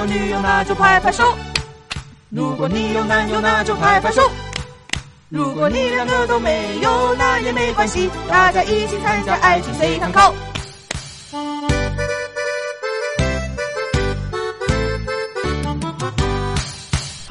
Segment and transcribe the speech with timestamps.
[0.00, 1.24] 有女友，那就拍拍手；
[2.30, 4.22] 如果你有男友，那就拍拍手；
[5.28, 10.34] 如果你两个都没有，那也没关系，大家一起参加爱情随堂考。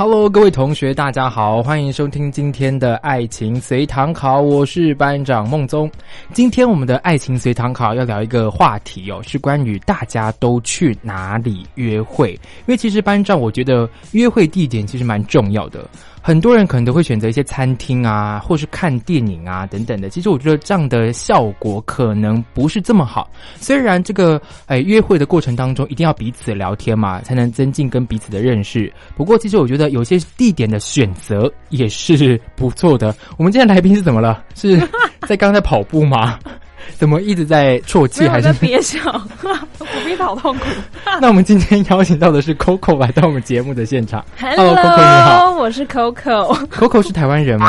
[0.02, 5.92] Hello，各位同学，大家好，欢迎收听今天的爱情随堂考，我是班长孟宗。
[6.32, 12.32] 今天我们的爱情随堂考要聊一个话题哦，是关于大家都去哪里约会。
[12.32, 15.86] 因为其实班长我觉得约会地点其实蛮重要的。
[16.22, 20.10] 很多人可能都会选择一些餐厅啊，或是看电影啊等等的。
[20.10, 23.30] 其实我觉得这样的效果可能不是这么好。
[23.60, 28.92] 虽然这个哎约会的过程当中一定要彼此聊天嘛，才能增进跟彼此的认识。
[29.16, 33.16] 不过其实我觉得有些地点的选择也是不错的。
[33.38, 34.44] 我们今天来宾是怎么了？
[34.56, 34.80] 是
[35.28, 36.38] 在刚在跑步吗？
[36.98, 38.28] 怎么一直在啜泣？
[38.28, 39.00] 还是憋笑？
[39.80, 40.66] 我憋好痛苦。
[41.22, 44.24] 那我们今天邀请到的是 Coco 来到我们节目的现场。
[44.40, 46.68] Hello，你好，我是 Coco。
[46.68, 47.68] Coco 是台湾人吗？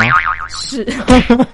[0.49, 0.83] 是，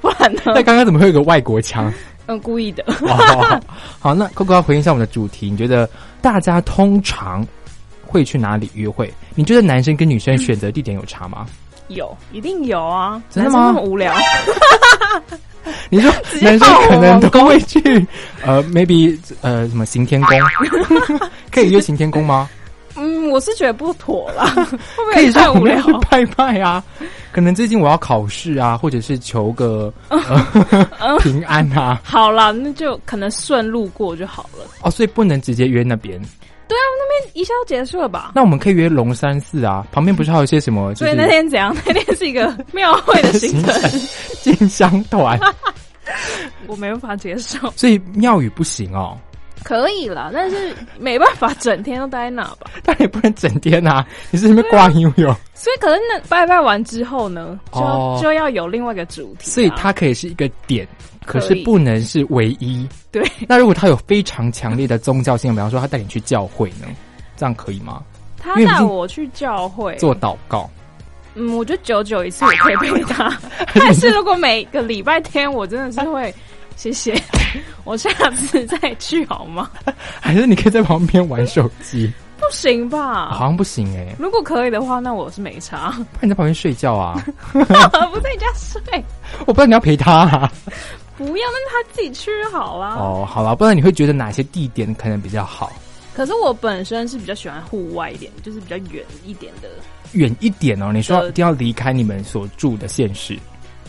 [0.02, 0.42] 不然呢？
[0.48, 1.92] 那刚刚怎么会有个外国腔？
[2.28, 2.84] 嗯，故意的。
[3.02, 3.62] 哦、
[4.00, 5.50] 好，那 Coco 要回应一下我们的主题。
[5.50, 5.90] 你觉得
[6.22, 7.46] 大家通常
[8.06, 9.14] 会去哪里约会？
[9.36, 11.46] 你觉得男生跟女生选择地点有差吗？
[11.88, 13.22] 有，一定有啊！
[13.30, 13.68] 真的吗？
[13.68, 14.14] 那么无聊。
[15.90, 16.12] 你说
[16.42, 17.80] 男生可能都会去
[18.46, 20.30] 呃，maybe 呃什么行天宫，
[21.52, 22.50] 可以约行天宫吗？
[23.00, 24.52] 嗯，我是觉得不妥啦，
[25.14, 26.84] 可以太无聊去拜拜啊。
[27.32, 32.02] 可能最近我要考试啊，或者是求个、呃、平安啊。
[32.04, 34.66] 好啦，那就可能顺路过就好了。
[34.82, 36.20] 哦，所以不能直接约那边。
[36.68, 38.32] 对啊，那边一下就结束了吧？
[38.36, 40.94] 那我们可以约龙山寺啊，旁边不是还有一些什么？
[40.96, 41.76] 所以那天怎样？
[41.86, 43.92] 那天是一个庙会的行程，
[44.42, 45.40] 进香团，
[46.68, 47.72] 我没办法接受。
[47.76, 49.18] 所以庙宇不行哦。
[49.64, 52.70] 可以啦，但是没办法整天都待在那吧？
[52.84, 54.06] 但也不能整天啊！
[54.32, 60.88] 你是那边挂悠悠，所以可能那拜拜完之后呢，就、哦、就要有另外一个主题、啊，所以它可以是一个点，
[61.26, 62.88] 可是不能是唯一。
[63.12, 66.88] 对，那如果他有非常强烈的宗教性，比方说他带你去教会呢，
[67.36, 68.02] 这样可以吗？
[68.40, 70.70] 他带我去教会做祷告。
[71.36, 73.38] 嗯，我觉得久久一次我可以陪他，
[73.76, 76.34] 但是如果每个礼拜天，我真的是会。
[76.78, 77.22] 谢谢，
[77.84, 79.70] 我下次再去好吗？
[80.22, 82.10] 还是你可以在旁边玩手机？
[82.40, 83.32] 不行吧？
[83.32, 84.16] 好像不行哎、欸。
[84.20, 85.94] 如果可以的话，那我是没差。
[85.98, 87.20] 那你在旁边睡觉啊？
[87.52, 87.60] 不
[88.20, 89.04] 在家睡？
[89.42, 90.52] 我不知道你要陪他、啊。
[91.18, 92.96] 不要，那他自己去好啦。
[92.96, 95.74] 哦，好了，不然你会觉得哪些地点可能比较好？
[96.16, 99.68] 可是我本身是比较喜欢户外一点，就是比较远一点的。
[100.14, 103.38] 远一点哦，你说一定要离开你们所住的县市。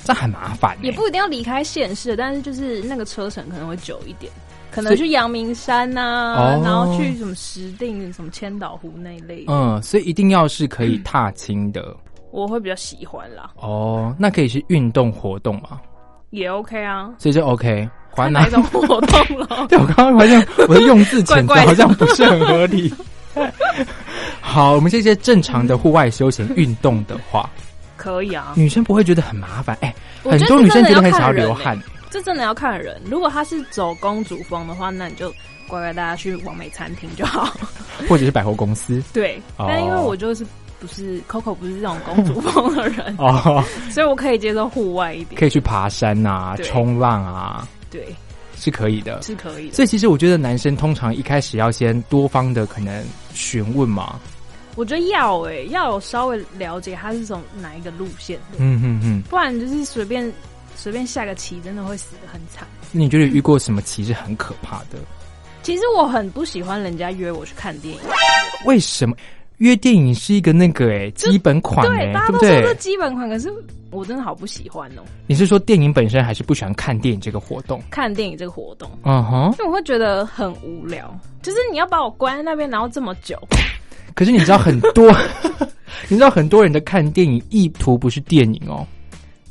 [0.09, 4.33] 这很麻烦、欸，也不一定要离开县市，但是就是那个车程可能会久一点，
[4.71, 9.45] 可能去阳明山呐、啊，哦、然后去什么石碇、什么千岛湖那一类。
[9.49, 11.95] 嗯，所以一定要是可以踏青的。
[12.31, 13.51] 我会比较喜欢啦。
[13.57, 15.79] 哦，那可以是运动活动吗？
[16.31, 17.87] 也 OK 啊，所以就 OK。
[18.17, 19.67] 还哪一种活动了？
[19.69, 22.91] 对我刚刚发现我的用字遣词好像不是很合理。
[24.41, 27.49] 好，我们这些正常的户外休闲运动的话。
[28.09, 31.83] 可以啊，女生不会觉得很麻烦哎、欸，很多女生觉得很想要流汗、欸。
[32.11, 35.31] 这真的要看人，如果她是走公主风的话，那你就
[35.69, 37.53] 乖乖大家去完美餐厅就好，
[38.09, 39.03] 或者是百货公司。
[39.13, 40.47] 对，哦、但因为我就是
[40.81, 48.07] 不是 Coco 不是这种公主风的人 哦，所以我可以接受户外一点，可以去爬山啊、冲浪啊，对，
[48.57, 49.75] 是可以的，是可以的。
[49.75, 53.05] 所以其实我觉得男生通常一开始要先多方的可能
[53.35, 54.19] 询问嘛。
[54.79, 60.33] 我觉得要哎、欸，要有稍微了解他是从哪一个路线的，嗯嗯嗯，不然就是随便
[60.77, 62.65] 随便下个棋，真的会死的很惨。
[62.93, 64.99] 你觉得遇过什么棋是很可怕的？
[65.65, 68.01] 其实我很不喜欢人家约我去看电影，
[68.67, 69.17] 为什么？
[69.57, 73.53] 约电影是一个那个哎、欸、基本款对，大家都说是基本款，可是
[73.91, 75.03] 我真的好不喜欢哦。
[75.27, 77.83] 你是说电影本身，还是不喜欢看电影这个活动？
[77.91, 83.37] 看电影这个活动，嗯哼，因为我会觉得很无聊，就是你要把我关在那边，然后这么久。
[84.15, 85.11] 可是你知道很多，
[86.09, 88.87] 你知道很多人的看电影意图不是电影哦，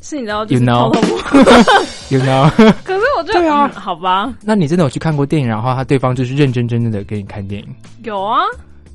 [0.02, 1.18] 是你知道，就 You 是 know 偷偷摸。
[2.10, 2.50] You know？
[2.84, 7.68] 可是我觉得，对啊嗯好吧，那你真的有去看过电影，然后他对方就是认真真正的给你看电影，
[8.04, 8.40] 有啊，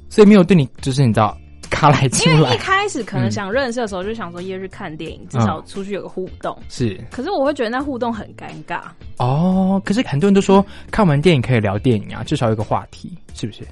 [0.09, 1.37] 所以没有对你就是你知道
[1.69, 6.56] 卡来因为一开始可能嗯想认识的时候，就想说约去看电影，至少出去有个互动。
[6.70, 8.81] 是可是我会觉得那互动很尴尬，
[9.19, 9.81] 哦。
[9.85, 13.62] 可是很多人都说看完电影可以聊电影啊，至少有个话题，是不是？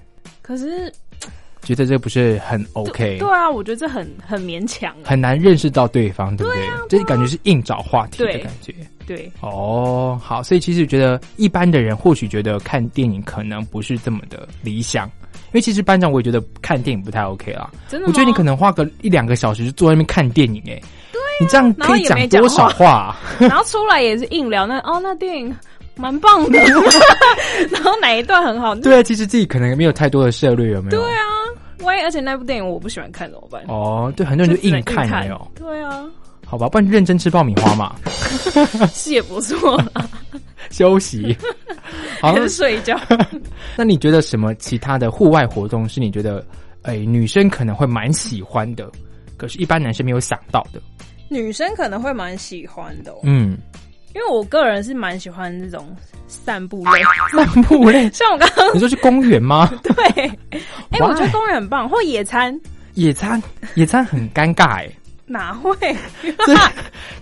[0.42, 0.92] 可是
[1.62, 3.18] 觉得这不是很 OK？
[3.18, 4.94] 对啊，我觉得这很很勉强。
[5.04, 6.62] 很难认识到对方，对不对？
[6.88, 8.74] 这感觉是硬找话题的感觉。
[9.06, 17.68] 对，哦，好，所以其实觉得一般的人或许觉得看电影可能不是这么的理想，因为其实班长我也觉得看电影不太 OK 啦。
[17.88, 18.06] 真的？
[18.06, 20.80] 我觉得你可能花个一两个小时就坐在那边看电影、哎，
[21.12, 23.16] 对、你这样可以讲多少话、啊？
[23.40, 25.56] 然后出来也是硬聊那哦，那电影
[26.00, 26.58] 蛮棒的，
[27.70, 28.74] 然后哪一段很好？
[28.76, 31.00] 对啊，其实自己可能没有太多的涉略，有没有？
[31.02, 31.22] 对啊，
[31.82, 33.62] 万一而且那部电影我不喜欢看怎么办？
[33.68, 35.52] 哦，对，很多人就硬看，有没有？
[35.56, 36.04] 对啊，
[36.46, 37.94] 好吧，不然认真吃爆米花嘛，
[38.92, 40.08] 是也不错啦，
[40.70, 41.36] 休息。
[42.20, 42.98] 好还，是睡觉。
[43.76, 46.44] 那你觉得什么其他的户外活动是你觉得，
[46.82, 48.90] 哎，女生可能会蛮喜欢的，
[49.36, 50.80] 可是一般男生没有想到的？
[51.28, 53.56] 女生可能会蛮喜欢的、哦，嗯，
[54.14, 55.94] 因为我个人是蛮喜欢这种
[56.26, 57.02] 散步类，
[57.32, 59.70] 散步类， 像我刚刚你说去公园吗？
[59.82, 59.94] 对，
[60.50, 60.98] 哎？
[61.00, 62.58] 我觉得公园很棒，或野餐
[62.94, 63.40] 野餐，
[63.74, 64.90] 野餐很尴尬哎，
[65.26, 65.74] 哪会？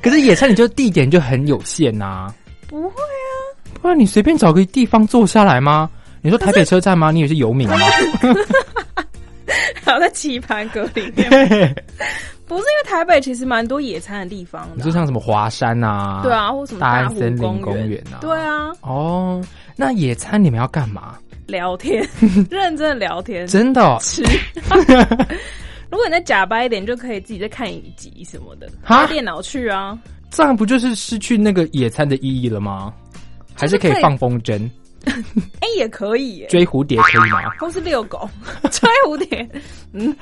[0.03, 2.33] 可是野餐你就地点就很有限呐、
[2.67, 3.31] 不会啊，
[3.83, 5.91] 不然你随便找个地方坐下来吗？
[6.23, 7.11] 你说台北车站吗？
[7.13, 7.77] 你也是游民吗？
[9.85, 11.75] 还要在棋盘格里面。
[12.49, 16.21] 不是因为台北其实蛮多野餐的地方的啊、你说像什么华山啊？
[16.23, 19.45] 对，啊，或什么大大安森林公公园啊对啊，哦，
[19.77, 21.19] 那野餐你们要干嘛？
[21.47, 22.07] 聊天，
[22.51, 24.23] 认真的聊天，真的、哦、吃。
[25.91, 29.99] 如果你再假掰一点，就可以自己再看影集什么的，哈带电脑去啊。
[30.31, 32.93] 这样不就是失去那个野餐的意义了吗？
[33.55, 34.69] 还是可以放风筝、
[35.61, 37.51] 哎、也可以耶，追蝴蝶可以吗？
[37.59, 38.29] 或是遛狗、
[38.71, 39.49] 追蝴蝶，
[39.93, 40.15] 嗯，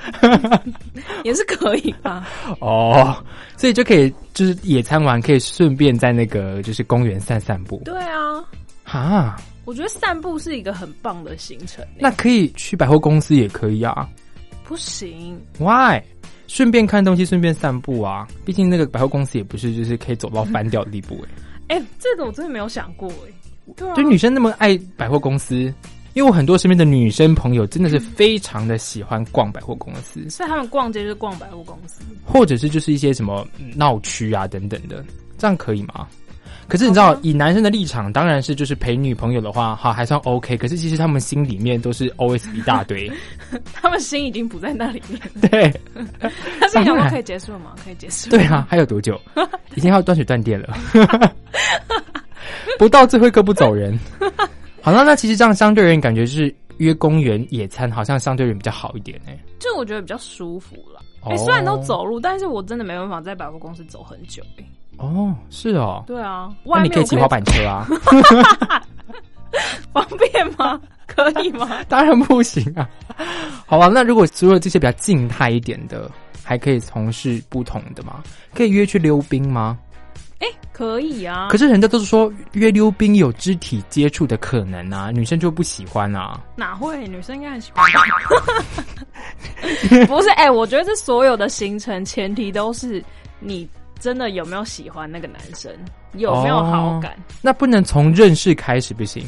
[1.25, 2.27] 也是可以吧？
[2.61, 3.17] 哦，
[3.57, 7.83] 所以就可以就是野餐完可以顺便在那个就是公园散散步。
[7.85, 8.45] 对啊，
[8.85, 11.85] 哈，我觉得散步是一个很棒的行程。
[11.99, 14.09] 那可以去百货公司也可以啊。
[14.65, 16.01] 不行，Why？
[16.49, 18.27] 顺便看东西，顺便散步啊！
[18.45, 21.25] 毕竟那个百货公司也不是就是可以走到翻掉的地步
[21.69, 23.33] 哎、哎、这个我真的没有想过哎。
[23.75, 25.57] 对啊，就女生那么爱百货公司，
[26.15, 32.03] 因为我很多身边的女生朋友真的是非常的喜欢逛百货公司，所以他们逛街就是逛百货公司。
[32.25, 35.05] 或者是就是一些什么嗯闹区啊等等的，
[35.39, 36.07] 这样可以吗？
[36.69, 40.57] 可是你知道，以男生的立场，当然是就是陪女朋友的话，好还算 OK。
[40.57, 43.09] 可是其实他们心里面都是 always 一大堆，
[43.73, 45.73] 他们心已经不在那里面， 对
[46.19, 47.77] 他心想说当然可以结束了吗？
[47.85, 48.29] 可以结束。
[48.31, 49.21] 对啊，还有多久？
[49.77, 50.77] 已经要断水断电了，
[52.79, 53.99] 不到最后一刻不走人。
[54.83, 61.01] 好了，那其实这样相对而言，感觉是约公园野餐，好像相对而言比较好一点哎、就我觉得比较舒服了。
[61.23, 64.65] 哎、哦虽然都走路，但是我真的没办法在百货公司走很久、哎，
[64.99, 67.87] 哦，是哦，对啊，那外面你可以骑滑板车啊？
[69.93, 70.81] 方便吗？
[71.07, 71.83] 可以吗？
[71.89, 72.89] 当然不行啊。
[73.67, 76.11] 好吧，那如果除了这些比较静态一点的，
[76.45, 78.23] 还可以从事不同的吗？
[78.55, 79.79] 可以约去溜冰吗？
[80.39, 81.49] 哎、可以啊。
[81.51, 86.41] 可是人家都是说约溜冰有肢体接触的可能啊，女生就不喜欢啊。
[86.57, 87.09] 哪会？
[87.09, 88.03] 女生应该很喜欢吧。
[90.07, 93.03] 不是，哎、我觉得这所有的行程前提都是
[93.41, 95.73] 你真的有没有喜欢那个男生，
[96.15, 97.17] 有没有好感。
[97.41, 99.25] 那不能从认识开始不行？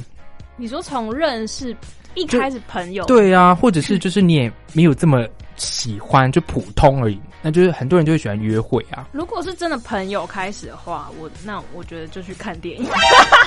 [0.57, 1.75] 你说从认识
[2.15, 7.19] 一开始朋友，对啊，或者是就是你也没有这么喜欢，就普通而已。
[7.41, 9.09] 那就是很多人就会喜欢约会啊。
[9.13, 12.87] 如果是真的朋友开始的话，我那我觉得就去看电影，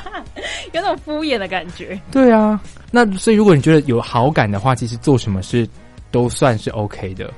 [0.74, 2.00] 有种敷衍的感觉。
[2.12, 2.60] 对啊，
[2.91, 5.67] 那所以如果你觉得有好感的话，其实做什么事
[6.12, 7.31] 都算是 OK 的。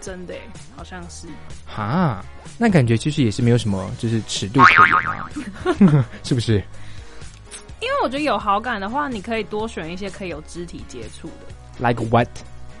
[0.00, 0.34] 真的，
[0.76, 1.26] 好像是。
[1.66, 2.24] 哈，
[2.58, 6.62] 那感觉其实也是没有什么就是尺度可言啊， 是不是？
[7.80, 11.46] 因为我觉得有好感的话，你可以多选一些可以有肢体接触的
[11.78, 12.28] ，Like what？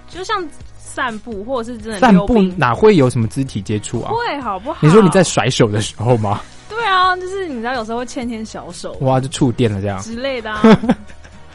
[0.08, 0.46] 就像
[0.82, 4.10] 散步或者是真的散步哪会有什么肢体接触啊？
[4.12, 4.78] 会好不好？
[4.80, 6.40] 你说你在甩手的时候吗？
[6.68, 10.62] 对啊，就是你知道有时候会牵牵小手哇，就触电了这样，之类的啊。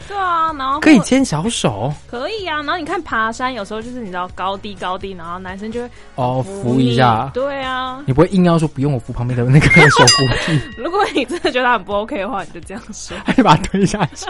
[0.07, 7.31] 对啊，然后可以牵小手可以啊，然后你看爬山，有时候就是你知道高低高低，然后男生就会哦，扶扶一下你。
[7.39, 13.17] 对啊，你不会硬要说不用我扶旁边的那个手扶梯， 如果你真的觉得他很不 OK 的话，你就这样说。
[13.25, 14.27] 还把他推下去。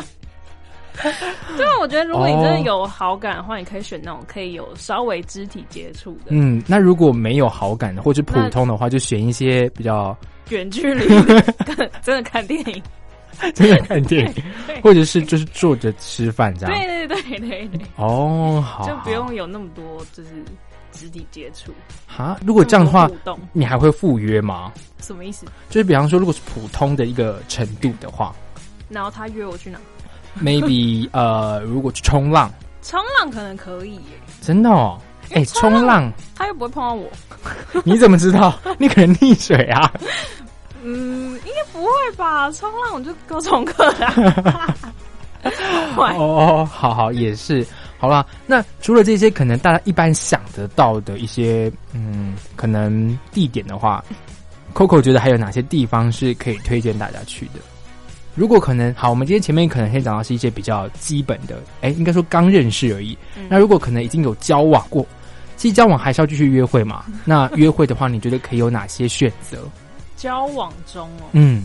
[1.58, 10.16] 对啊，我觉得如果你真哦的有好感的话，你可以选那种可以有稍微肢体接触的，嗯，那如果没有好感的或者普通的话，就选一些比较
[10.50, 11.08] 远距离
[11.66, 12.82] 看真的看电影。
[13.54, 14.44] 真的看电影，
[14.82, 16.74] 或者是就是坐着吃饭这样。
[16.74, 19.84] 对对对对对，哦，好，就不用有那么多
[20.14, 20.30] 就是
[20.94, 21.74] 肢体接触。
[22.08, 22.40] 哈。
[22.46, 23.12] 如果这样的话
[23.52, 24.72] 你还会赴约吗？
[25.02, 25.46] 什么意思？
[25.70, 28.34] 就是比方说，如果是普通的一个程度的话
[28.88, 29.78] 然后他约我去哪？
[30.42, 32.52] ，maybe 呃，如果去冲浪，
[32.82, 34.02] 冲浪可能可以耶，
[34.42, 35.00] 真的哦，
[35.32, 37.10] 哎、冲浪他又不会碰到我。
[37.84, 38.58] 你怎么知道？
[38.78, 39.92] 你可能溺水啊？
[40.84, 42.52] 嗯，应该不会吧？
[42.52, 44.76] 冲浪我就高重课啦。
[45.96, 47.66] 坏哦，好好也是，
[48.00, 48.26] 好啦。
[48.48, 54.04] 那除了这些可能大家一般想得到的一些嗯，可能地点的话
[54.74, 57.60] ，Coco 觉得还有哪些地方是可以推荐大家去的？
[58.36, 63.18] 如果可能，好，我们今天前面可能先讲到是一些比较基本的，哎，应该说刚认识而已。
[63.38, 65.06] 嗯那如果可能已经有交往过，
[65.56, 67.06] 其实交往还是要继续约会嘛。
[67.24, 69.58] 那约会的话，你觉得可以有哪些选择？
[70.18, 71.64] 交往中哦，嗯，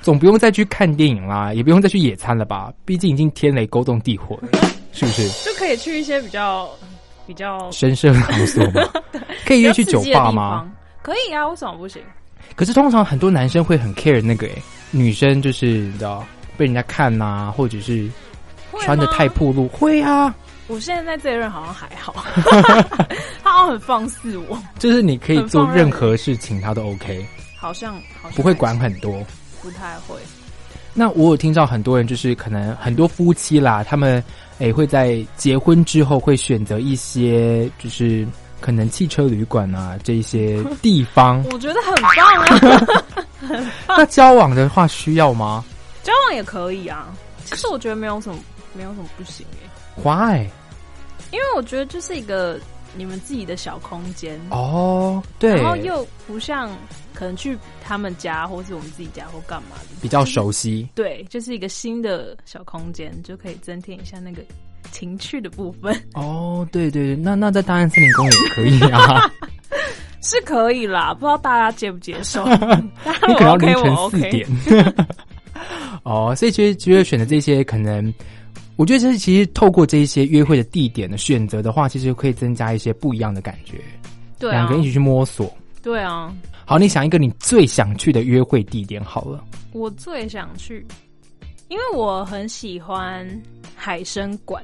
[0.00, 2.72] 总不用再去看电影啦，也不用再去野餐了吧？
[2.84, 4.48] 毕竟已经天雷勾动地火了，
[4.92, 5.28] 是不是？
[5.44, 6.68] 就可以去一些比较
[7.26, 8.82] 比较深色场所嘛，
[9.44, 10.70] 可以约去酒吧吗？
[11.02, 12.00] 可以啊，为什么不行？
[12.54, 14.62] 可是通常很多男生会很 care 那个诶、
[14.94, 16.24] 女生就是你知道
[16.56, 18.08] 被人家看呐、或者是
[18.80, 20.34] 穿的太暴露，会啊，
[20.68, 22.24] 我现在在这一任好像还好，
[23.42, 27.26] 他好像很放肆我，就是你可以做任任何事情，他都 OK，
[27.58, 29.22] 好像好像不会管很多。
[29.60, 30.16] 不太会。
[30.92, 34.22] 那我有听到很多人就是可能很多夫妻啦，他们
[34.58, 38.24] 诶、会在结婚之后会选择一些就是
[38.64, 41.44] 可能汽车旅馆啊这一些 地方。
[41.52, 45.62] 我觉得很棒啊，那交往的话需要吗
[46.02, 47.14] 交往也可以啊。
[47.44, 48.38] 其实我觉得没有什么
[48.72, 49.68] 没有什么不行耶
[50.02, 50.48] ，？Why？
[51.30, 52.58] 因为我觉得就是一个
[52.96, 56.70] 你们自己的小空间，哦，对，然后又不像
[57.12, 60.88] 可能去他们家或是我们自己家或干嘛的，比较熟悉。
[60.94, 64.42] 对，就是一个新的小空间，就可以增添一下那个
[64.90, 69.30] 情趣的部分，哦，对对对，那那在大安森林公园也可以啊，
[70.22, 71.12] 是可以啦。
[71.14, 72.44] 不知道大家接不接受？
[73.26, 74.20] 你可能要凌晨四。
[74.30, 74.46] 点。
[76.02, 78.12] 哦，所以其实觉得选择这些可能，
[78.76, 83.80] 我觉得这是其实透过这一些约会的地点的选择的话，其实可以增加一些不一样的感觉，
[84.38, 85.50] 对啊两个，人一起去摸索。
[85.82, 86.34] 对啊，
[86.66, 89.42] 好，你想一个你最想去的约会地点好了。
[89.72, 90.84] 我最想去，
[91.74, 93.28] 因为我很喜欢
[93.74, 94.62] 海参馆。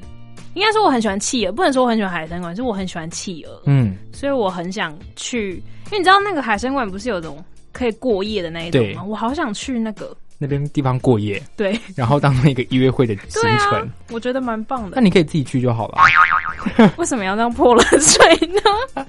[0.55, 5.55] 应该说我很喜欢企鹅，不能说我很喜欢海参馆，是我很喜欢企鹅，嗯，所以我很想去。
[5.87, 9.03] 因为你知道那个海参馆不是有种可以过夜的那一种吗？
[9.03, 10.17] 我好想去那个。
[10.43, 13.79] 那边地方过夜，对，然后当做一个约会的行程。
[13.79, 15.03] 啊，我觉得蛮棒的那。
[15.03, 15.99] 你可以自己去就好了。
[16.97, 18.61] 为什么要这样泼冷水呢？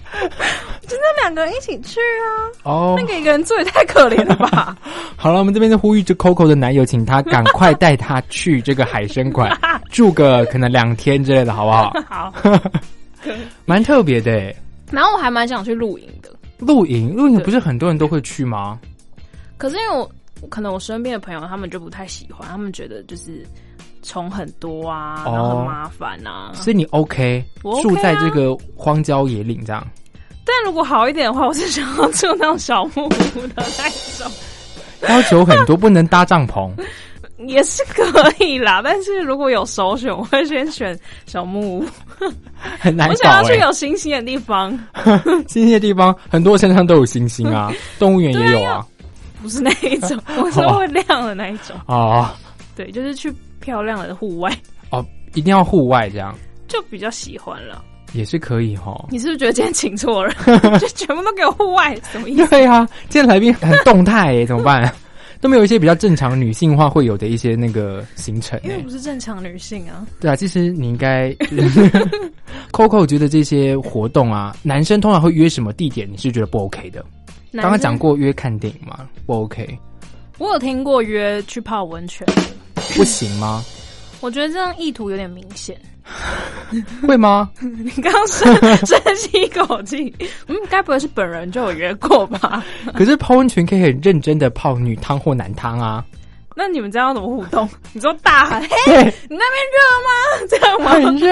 [0.87, 2.27] 就那两个人一起去啊，
[2.63, 4.75] 哦，那个一个人住也太可怜了吧？
[5.15, 9.57] 好了，我们这边就呼吁着 Coco 的男友，请他赶快带他去这个海参馆
[9.89, 11.93] 住个可能两天之类的，好不好？
[12.09, 12.33] 好，
[13.65, 14.55] 蛮特别的诶。
[14.91, 18.77] 然后我还蛮想去露营的，露营，露营不是很多人都会去吗？
[19.57, 20.09] 可是因为我
[20.49, 23.45] 可能我身边的朋友他们就不太喜欢，他们觉得就是
[24.01, 26.51] 虫很多啊，哦然后很麻烦啊。
[26.53, 29.85] 所以你 OK，我 OK 啊住在这个荒郊野岭这样，
[30.45, 33.63] 但如果好一点的话，我是想要住那种小木屋的那
[34.17, 34.31] 种，
[35.07, 36.71] 要求很多，不能搭帐篷。
[37.47, 38.81] 也是可以啦。
[38.83, 40.95] 但是如果有首选，我会先选
[41.25, 41.85] 小木屋。
[42.79, 44.69] 很难我想要去有星星的地方，
[45.49, 48.85] 星星的地方很多山上都有星星啊，动物园也有啊。
[49.41, 51.75] 不是那一种， 我说会亮的那一种。
[51.87, 52.29] 哦
[52.75, 54.51] 对，就是去漂亮的户外，
[54.91, 56.33] 哦，一定要户外这样
[56.67, 57.83] 就比较喜欢了。
[58.13, 59.05] 也是可以哈。
[59.09, 60.35] 你是不是觉得今天请错人？
[60.79, 62.47] 就全部都给我户外，什么意思？
[62.49, 64.93] 对啊，今天来宾很动态耶，怎么办？
[65.39, 68.77] 都没有一些比较正常女性化会有的一些那个行程因为？
[68.83, 70.05] 不是正常女性啊。
[70.19, 71.31] 对啊，其实你应该
[72.71, 76.07] ，Coco 觉得这些活动啊，男生通常会约什么地点？
[76.11, 77.03] 你是觉得不 OK 的？
[77.53, 79.77] 刚刚讲过，过约看电影嘛，不 OK，
[80.37, 82.25] 我有听过约去泡温泉，
[82.95, 83.63] 不行吗？
[84.21, 85.75] 我觉得这样意图有点明显。
[87.07, 87.49] 会吗？
[87.61, 88.53] 你刚刚深
[88.85, 90.13] 深吸一口气，
[90.47, 92.63] 嗯，该不会是本人就有约过吧？
[92.93, 96.03] 可是泡温泉可以很认真的泡女汤或男汤啊，
[96.55, 97.69] 那你们这样怎么互动？
[97.93, 100.11] 你说大喊，嘿，对，你那边热吗？
[100.49, 100.91] 这样吗？
[100.93, 101.29] 很热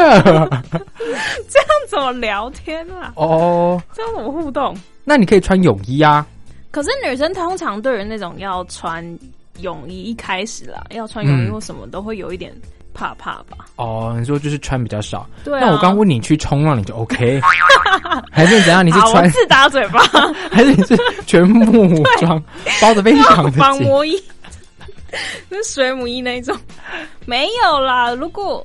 [1.50, 3.12] 这样怎么聊天啊？
[3.16, 3.82] 哦。
[3.94, 4.78] 这样怎么互动？
[5.10, 6.24] 那你可以穿泳衣啊，
[6.70, 9.04] 可是女生通常对于那种要穿
[9.62, 12.54] 泳衣，一开始啦，要穿泳衣嗯或什么，都会有一点
[12.94, 13.66] 怕怕吧。
[13.78, 15.28] 哦，你说就是穿比较少。
[15.44, 17.42] 对啊，那我刚问你去冲浪，你就 OK，
[18.32, 18.86] 还是怎样？
[18.86, 20.00] 你是穿自打嘴巴，
[20.52, 22.40] 还是你是全副武装，
[22.80, 23.58] 包的非常的紧？
[23.60, 24.16] 防魔衣，
[25.50, 26.56] 是水母衣那一种，
[27.26, 28.14] 没有啦。
[28.14, 28.64] 如果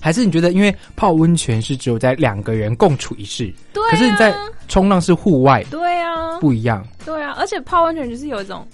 [0.00, 4.34] 还是你觉得，因为泡温泉是只有在两个人共处一室，对、啊，可是你在
[4.66, 6.86] 冲浪是户外，对啊，不一样。
[7.04, 8.66] 对啊，而且泡温泉就是有一种，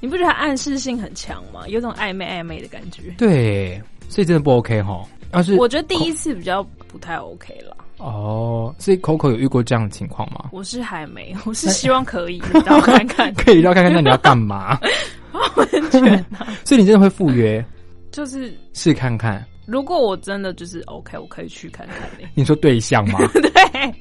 [0.00, 1.66] 你不觉得它暗示性很强吗？
[1.68, 3.02] 有种暧昧暧昧的感觉。
[3.16, 5.02] 对，所以真的不 OK 哈。
[5.32, 7.76] 要是我觉得第一次比较不太 OK 了。
[7.98, 10.50] 哦，所以 Coco 有遇过这样的情况吗？
[10.52, 14.78] 我是还没， 我是希望可以让我看看，可以让看看，那你要干嘛？
[15.32, 17.64] 泡温泉啊， 所以你真的会赴约
[18.12, 19.44] 就是试看看？
[19.66, 22.28] 如果我真的就是 OK，我可以去看看嘞。
[22.34, 23.18] 你说对象吗？
[23.32, 23.94] 对，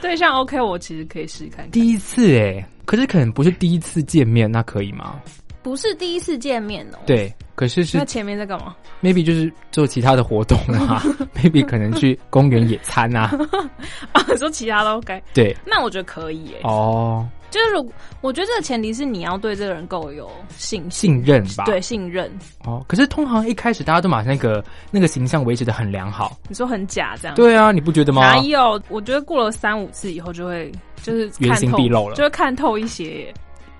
[0.00, 1.70] 对象 OK，我其实可以试看看。
[1.70, 5.20] 第一次哎，可是可能不是第一次见面，那可以吗？
[5.62, 6.98] 不是第一次见面哦。
[7.06, 11.00] 对，可是是那前面在干嘛？maybe 就是做其他的活动啊，
[11.36, 13.30] maybe 可能去公园野餐啊。
[14.10, 16.60] 啊，说其他都 OK，对，那我觉得可以耶。
[16.64, 21.64] 哦，就是我觉得这个前提是你要对这个人够有信心，信任吧。
[21.64, 22.32] 对，信任。
[22.64, 26.36] 哦，可是通常一开始大家都把那个那个形象维持的很良好。
[26.48, 27.34] 你说很假这样？
[27.36, 28.38] 对啊，你不觉得吗哪？
[28.38, 28.82] 有？
[28.88, 33.32] 我觉得过了三五次以后就会就是原形毕露了就会看透一些。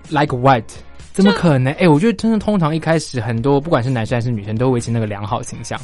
[0.09, 0.63] Like what？
[1.11, 1.73] 怎么可能？
[1.73, 5.79] 哎、我觉得真的通常一开始很多不管是男生还是女生都会维持那个良好形象。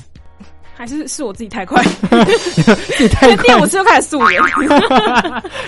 [0.79, 1.83] 还是是我自己太快，
[2.97, 4.41] 你太快五次就开始素颜。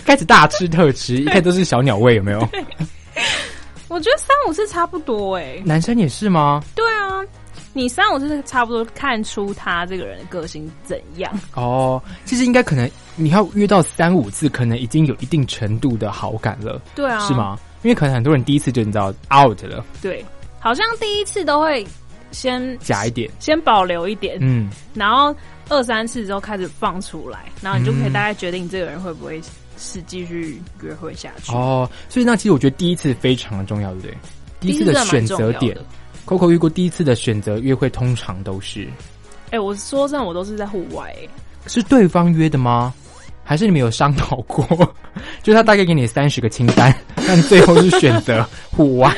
[0.06, 2.40] 开始大吃特吃，一看都是小鸟胃，有没有？
[3.90, 5.62] 我觉得三五次差不多哎。
[5.66, 6.64] 男生也是吗？
[6.74, 7.20] 对啊，
[7.74, 11.30] 你三五次差不多看出他这个人的个性怎样。
[11.56, 17.34] 哦，其实应该可能你要约到三五次，可能已经有一定程度的好感了，对啊，是？
[17.34, 17.60] 吗？
[17.84, 20.24] 因为可能很多人第一次就你知道 out 了，对，
[20.58, 21.86] 好像第一次都会
[22.32, 25.36] 先假一点，先保留一点，嗯，然后
[25.70, 29.42] 二三次之后开始放出来，然后你就可以大概决定这个人会不会
[29.78, 31.52] 是继续约会下去。
[31.54, 34.18] 哦，所以那其实我觉得第一次非常的重要，对不对？
[34.60, 35.76] 第一次的选择点
[36.26, 38.88] ，Coco 遇过第一次的选择约会，通常都是
[39.52, 41.30] 哎、我说真的，我都是在户外、欸，
[41.68, 42.94] 是对方约的吗？
[43.44, 44.66] 还是你们有商讨过？
[45.44, 46.96] 就是他大概给你三十个清单，
[47.28, 49.14] 但最后是选择户外，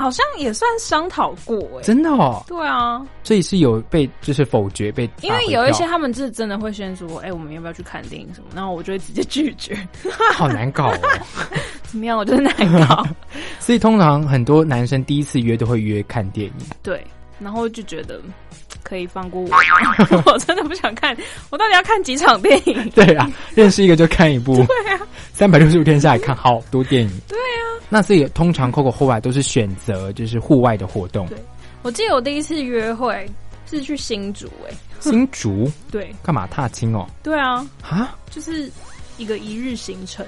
[0.00, 2.42] 好像也算商讨过、哎，真的哦。
[2.48, 8.48] 对啊，所以是有被就是否决被因为有一些他们是真的会先说，哎、我们要不要去看电影什么？
[8.54, 9.76] 然后我就会直接拒绝，
[10.34, 10.98] 好难搞哦。
[11.84, 12.16] 怎么样？
[12.18, 12.54] 我就是难
[12.88, 13.04] 搞，
[13.60, 17.04] 所以通常很多男生第一次约都会约看电影，对，
[17.40, 18.20] 然后就觉得
[18.82, 19.50] 可以放过我，
[20.32, 21.16] 我真的不想看，
[21.50, 22.90] 我到底要看几场电影？
[22.94, 25.00] 对啊，认识一个就看一部，对啊，
[25.32, 31.38] 三百六十五天下来看好多电影，对啊，那所以通常 Coco 后来都是选择就是户外的活动，对。
[31.82, 33.26] 我记得我第一次约会
[33.70, 35.70] 是去新竹、哎，新竹？
[35.90, 37.08] 对，干嘛踏青哦？
[37.22, 38.70] 对啊，啊，就是
[39.16, 40.26] 一个一日行程。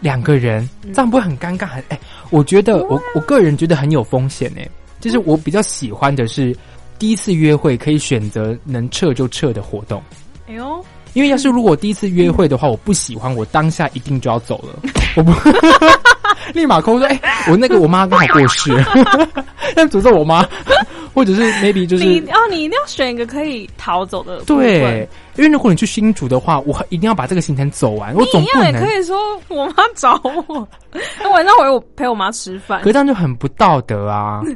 [0.00, 0.68] 两个人？
[0.84, 0.92] 嗯。
[0.92, 1.66] 这样不会很尴尬？
[1.66, 1.98] 很哎、
[2.30, 4.68] 我觉得我我个人觉得很有风险哎，
[5.02, 6.56] 就是我比较喜欢的是
[6.98, 10.00] 第一次约会可以选择能撤就撤的活动。
[10.48, 14.78] 哎呦，因为要是如果第一次约会的话，我不喜欢，我当下一定就要走了，
[15.16, 15.32] 我不
[16.54, 18.72] 立马扣说，哎、我那个我妈刚好过世，
[19.74, 20.46] 但诅咒我妈，
[21.14, 29.16] 或者是 maybe 就是你哦，你一定要选一个可以逃走的对，因为如果你去新竹的话，我一定要把这个行程走完，我总你一样也不能，可以说
[29.48, 30.68] 我妈找我，
[31.20, 34.40] 那晚上回我陪我妈吃饭可，是这样就很不道德啊。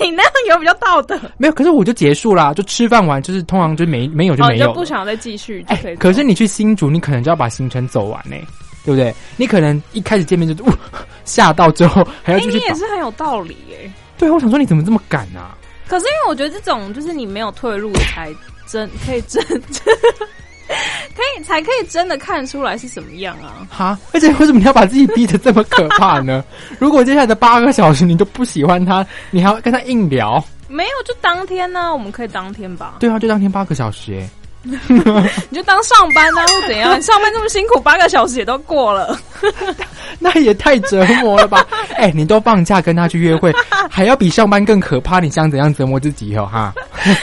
[0.00, 6.00] 你那样有比较道德，没有，可是我就结束啦，就吃饭完，就是通常就没没有就哦，没有不想再继续可以走。
[6.00, 8.36] 可是你去新竹，你可能就要把行程走完呢、
[8.84, 9.14] 对不对？
[9.36, 10.72] 你可能一开始见面就、呃、
[11.24, 12.64] 吓到，之后还要哎，继续跑。
[12.64, 13.92] 你也是很有道理哎。
[14.18, 15.56] 对啊，我想说你怎么这么赶啊？
[15.86, 18.34] 可是因为我觉得这种就是你没有退路才
[18.66, 23.66] 真可以真，可以才可以真的看出来是什么样啊。
[23.70, 26.44] 哈，而且为什么你要把自己逼得这么可怕呢？
[26.78, 32.96] 如果接下来的八个小时你都不喜欢他，你还要跟他硬聊，没有，就当天呢、我们可以当天吧。
[32.98, 34.28] 对啊，就当天八个小时哎、
[35.50, 36.98] 你就当上班啊，或怎样？
[36.98, 39.18] 你 上班这么辛苦，八个小时也都过了。
[40.18, 41.66] 那也太折磨了吧？
[41.96, 43.52] 哎、你都放假跟他去约会，
[43.90, 46.48] 还要比上班更可怕，你想怎样折磨自己哦？
[46.50, 46.74] 哈，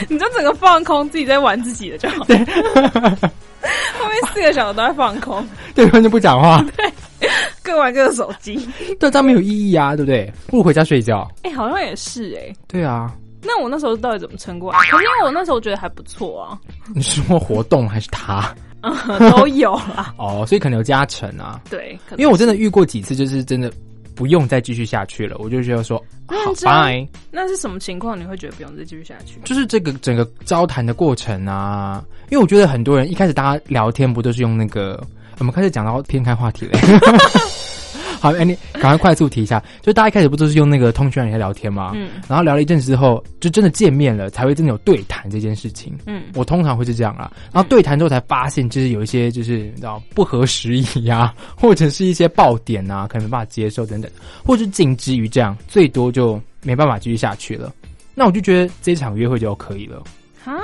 [0.08, 2.24] 你就整个放空，自己在玩自己的就好。
[2.24, 7.30] 对，后面四个小时都在放空，对方就不讲话，对
[7.62, 8.56] 各玩各的手机。
[9.00, 10.32] 对，这样没有意义啊，对不对？
[10.46, 11.28] 不如回家睡觉。
[11.42, 13.10] 哎、好像也是哎、对啊，
[13.44, 14.78] 那我那时候到底怎么撑过来？
[14.90, 16.58] 可是因为我那时候觉得还不错啊，
[16.94, 18.54] 你是说活动还是他？
[18.82, 18.94] 嗯，
[19.30, 20.14] 都有啦。
[20.18, 21.60] 哦，所以可能有加成啊。
[21.70, 23.72] 对，因为我真的遇过几次，就是真的
[24.14, 25.96] 不用再继续下去了，我就觉得说
[26.28, 27.06] 好拜。
[27.30, 28.18] 那是什么情况？
[28.18, 29.40] 你会觉得不用再继续下去？
[29.44, 35.02] 就是这个整个交谈的过程啊，因为我觉得很多人一开始大家聊天不都是用那个，
[35.38, 36.78] 我们开始讲到偏开话题了。
[38.24, 41.92] 好，哎，你赶快快速提一下，就大家一开始不都是用那个通讯软件聊天吗？
[41.94, 45.94] 嗯然后聊了一阵子之后，就真的见面了，才会真的有对谈这件事情。
[46.06, 54.10] 嗯，我通常会是这样啦，然后对谈之后才发现，就是有一些就是你知道不合时宜呀、 或者是一些爆点啊，可能没办法接受等等，
[54.42, 57.70] 或者仅止于这样，最多就没办法继续下去了。
[58.14, 60.02] 那我就觉得这场约会就可以了，
[60.46, 60.56] 啊，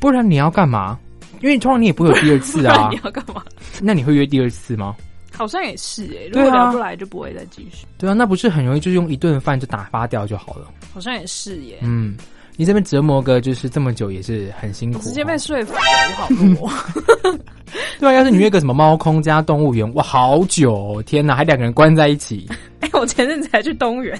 [0.00, 0.98] 不然你要干嘛？
[1.42, 3.40] 因为通常你也不会有第二次啊 你，要干嘛？
[3.80, 4.96] 那你会约第二次吗？
[5.36, 7.86] 好像也是诶、如果聊不来就不会再继续。
[7.98, 10.66] 对啊，那不是很容易就用一顿饭就打发掉就好了。
[10.94, 12.16] 好像也是耶、嗯，
[12.56, 15.80] 你这边折磨个就是这么久也是很辛苦哦，直接被说服了，
[16.18, 17.38] 我好弱。
[18.00, 22.48] 对啊，要是你约个什么猫空加动物园，哇，好久、哦，天哪，还两个人关在一起。
[22.80, 24.18] 哎、我前阵子才去东园，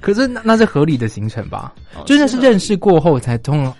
[0.00, 1.72] 可是那那是合理的行程吧？
[1.96, 3.72] 哦就那是合认识过后才通。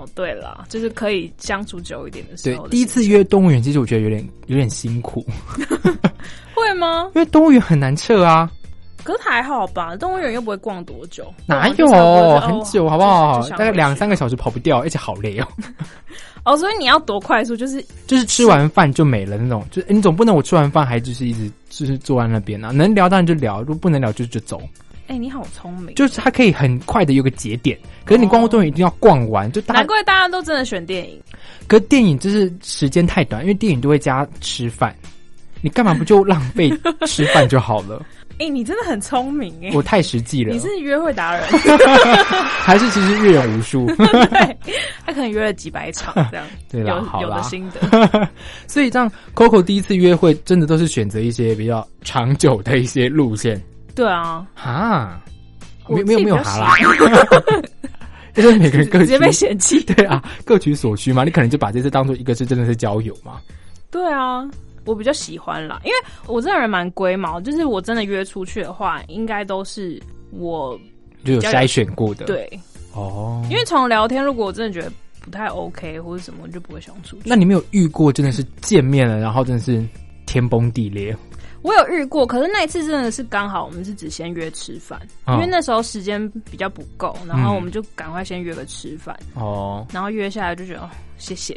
[0.00, 5.24] 哦，对了，就是可以相处久一点的时候，的对第一次约动物园，其实我觉得有点有点辛苦，
[6.54, 7.10] 会吗？
[7.14, 8.50] 因为动物园很难撤啊，
[9.04, 13.48] 可是还好吧，动物园又不会逛多久，哪有哦很久哦好不好？
[13.50, 15.46] 大概两三个小时跑不掉，而且好累哦。
[16.44, 24.58] 哦，所以你要多快速，就是就是吃完饭就没了那种，就是你总不能我吃完饭还就是一直就是坐在那边啊，能聊当然就聊，如果不能聊就就走。
[25.10, 31.20] 哎、你好聪明，就是它可以很快的有个节点，可是你逛过动物园一定要逛完，就大难怪大家都真的选电影。
[31.66, 34.94] 可是电影就是时间太短，因为电影都会加吃饭，
[35.62, 36.70] 你干嘛不就浪费
[37.08, 38.00] 吃饭就好了？
[38.38, 41.44] 哎、你真的很聪明哎、我太实际了你，是约会达人，
[42.62, 43.86] 还是其实阅人无数？
[43.98, 44.56] 对，
[45.04, 48.28] 他可能约了几百场这样，对啦好啦有有的心得。
[48.68, 53.60] 所以这样，Coco 第一次约会真的都是选择一些比较长久的一些路线
[54.00, 55.20] 对啊，哈，
[55.86, 56.74] 我没有没有没有哈啦，
[58.32, 59.78] 就是 每个人各直接被嫌弃。
[59.84, 61.22] 对啊，各取所需嘛。
[61.22, 63.42] 你可能就把这次当做一个是真的是交友嘛。
[63.90, 64.48] 对啊，
[64.86, 70.80] 我比较喜欢啦，因为我这个人蛮龟毛，就是我真的约出去的话，应该都是我
[71.22, 72.48] 就有筛选过的，对，
[72.94, 73.46] 哦。
[73.50, 77.24] 因为从聊天，如果我真的觉得不太 OK 或者什么，我就不会想出去。
[77.26, 79.84] 那你没有遇过真的是见面了，然后真的是
[80.24, 81.14] 天崩地裂？
[81.62, 87.56] 我有遇过，可是那一次真的是刚好我们是只先约吃饭，哦因为那时候时间比较不够，然后嗯。
[87.60, 91.54] 我们就赶快先约个吃饭，哦，然后约下来就觉得哦，谢谢，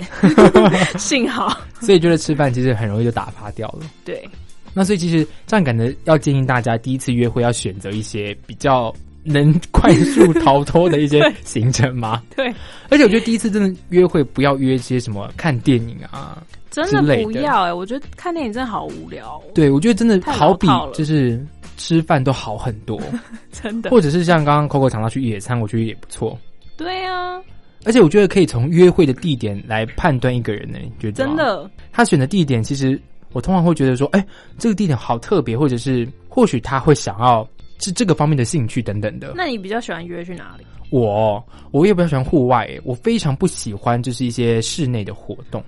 [1.00, 1.58] 幸好。
[1.80, 3.90] 所以觉得吃饭其实很容易就打发掉了。
[4.04, 4.28] 对，
[4.74, 12.22] 那所以其实这样感觉要建议大家第一次约会要选择一些比较能快速逃脱的一些 行程吗。
[12.36, 12.48] 对，
[12.90, 21.44] 而且我觉得第一次真的约会不要约一些什么看电影啊，真的不要哎、我觉得看电影真的好无聊哦、对我觉得真的好比就是
[21.78, 23.00] 吃饭都好很多，
[23.52, 23.90] 真的。
[23.90, 26.38] 或者是像刚刚 Coco 讲到去野餐，我觉得也不错。
[26.76, 27.40] 对啊，
[27.86, 31.36] 而且我觉得可以从约会的地点来判断一个人呢、你觉得真？
[31.36, 33.00] 的，他选的地点，其实
[33.32, 34.26] 我通常会觉得说，哎、
[34.58, 37.48] 这个地点好特别，或者是或许他会想要
[37.84, 39.34] 是这个方面的兴趣等等的。
[39.36, 40.66] 那你比较喜欢约去哪里？
[40.90, 45.64] 我我也比较喜欢户外、欸，我非常不喜欢就是一些室内的活动。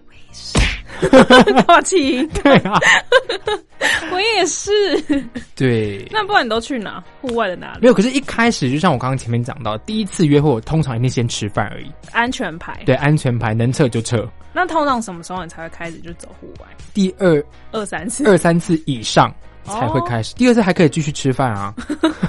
[1.68, 2.80] 大气，对啊，
[4.12, 4.72] 我也是。
[5.56, 7.04] 对，那不然你都去哪？
[7.22, 7.80] 户外的哪里？
[7.82, 7.94] 没有。
[7.94, 11.92] 可是，一开始就像我刚刚前面讲到，第一次约会，我通常一定先吃饭而已。
[12.12, 12.80] 安全牌。
[12.86, 14.26] 对，安全牌能撤就撤。
[14.54, 16.68] 那通常什么时候你才会开始就走户外？
[16.94, 19.34] 第二二三次，二三次以上
[19.66, 21.74] 才会开始，第二次还可以继续吃饭啊。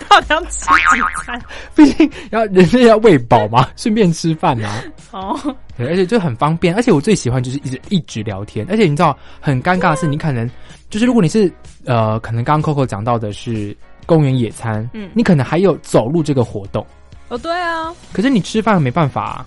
[0.08, 1.40] 到底要吃几餐？
[1.74, 4.82] 毕竟要人类要喂饱嘛， 顺便吃饭啊。
[5.10, 5.38] 哦，
[5.76, 10.48] 对，而且就很方便，而且我最喜欢就是一直一直聊天，而且你知道很尴尬的是，你可能
[10.90, 11.52] 就是如果你是
[11.84, 15.10] 呃，可能刚刚 Coco 讲到的是公园野餐，嗯。
[15.14, 16.84] 你可能还有走路这个活动，
[17.28, 19.46] 哦，对啊，可是你吃饭没办法、啊，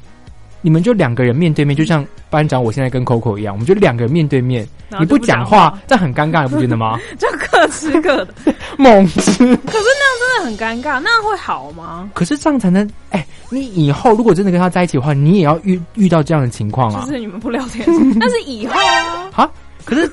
[0.61, 4.67] 你们就两个人面对面，就像班长我现在跟 Coco 一样，我们就两个人面对面，
[4.99, 6.99] 你不讲讲话这很尴尬，你不觉得吗？
[7.17, 8.33] 就各吃各的，
[8.77, 12.09] 猛吃，可是那样真的很尴尬，那样会好吗？
[12.13, 17.13] 可是这样才能，哎、你以后如果真的跟他在一起的话，你也要遇遇到这样的情况啊就。
[17.13, 17.85] 是你们不聊天，
[18.19, 19.51] 但是以后啊，啊，
[19.85, 20.11] 可是，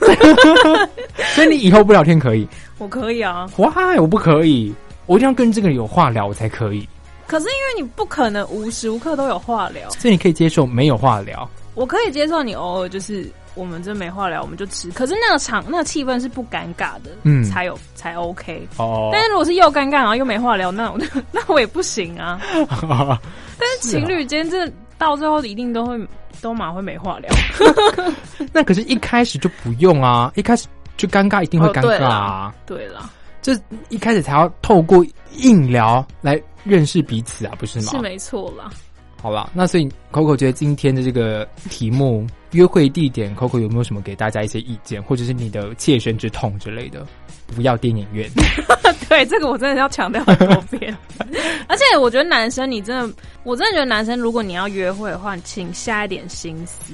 [1.35, 2.47] 所以你以后不聊天可以
[2.79, 3.49] 我可以啊。
[3.57, 4.73] ？Why 我不可以？
[5.07, 6.87] 我一定要跟这个人有话聊，我才可以。
[7.27, 14.91] 可是因为你不可能无时无刻都有话聊，所以你可以接受没有话聊，我可以接受你偶尔就是我们真没话聊，我们就吃。
[14.93, 18.67] 可是那个场那个气氛是不尴尬的，嗯才有才 OK。
[18.77, 19.11] 哦。
[19.13, 20.99] 但是如果是又尴尬然后又没话聊，那我
[21.33, 22.41] 那我也不行啊。
[23.59, 25.99] 但是情侣间真的到最后一定都会
[26.41, 27.31] 都蛮会没话聊。
[28.53, 32.55] 那可是一开始就不用啊，一开始就尴尬，一定会尴尬啊。
[32.67, 33.11] 对啦，
[33.47, 33.57] 这
[33.91, 35.07] 一开始才要透过
[35.37, 37.93] 硬聊来认识彼此啊，不是吗？
[37.93, 38.69] 是没错啦。
[39.23, 47.07] 好了，那所以 Coco 觉得今天的这个题目约会地点，Coco 有没有什么给大家一些意见，或者是你的切身之痛之类的？
[47.55, 48.29] 不要电影院，
[49.09, 50.93] 对这个我真的要强调很多遍。
[51.69, 56.93] 而且我觉得男生，你真的，我真的觉得男生，如果你要约会的话，请下一点心思，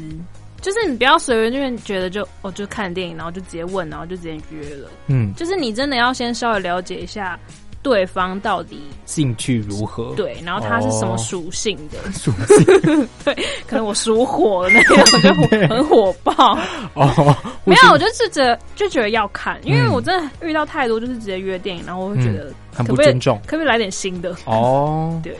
[0.62, 4.88] 就是你不要随便就觉得就我就看电影，然后就直接问，然后就直接约了。
[5.08, 7.38] 嗯，就是你真的要先稍微了解一下
[7.82, 10.14] 对方到底兴趣如何？
[10.14, 12.12] 对，然后他是什么哦属性的。
[12.12, 13.34] 属性 对，
[13.66, 16.56] 可能我属火的那种，就火很火爆。
[16.94, 24.36] 哦，没有，我就是觉得就觉得要看，因为嗯我真的遇到太多就是直接约电影，然后我会觉得很可不可以不尊重可不可以来点新的？
[24.44, 25.18] 哦。
[25.24, 25.36] 对，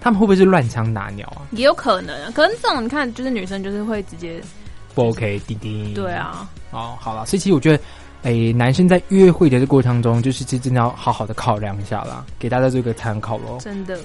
[0.00, 1.42] 他们会不会是乱枪打鸟啊？
[1.50, 2.30] 也有可能啊。
[2.32, 4.40] 可能这种你看，就是女生就是会直接
[5.02, 5.92] 不 OK，滴滴。
[5.94, 6.12] 对。
[6.12, 7.82] 啊，哦，好了，所以其实我觉得，
[8.22, 13.58] 诶，男生在约会的这过程中，就是真的要好好的考量一下啦，给大家做一个参考喽。
[13.60, 13.98] 真的。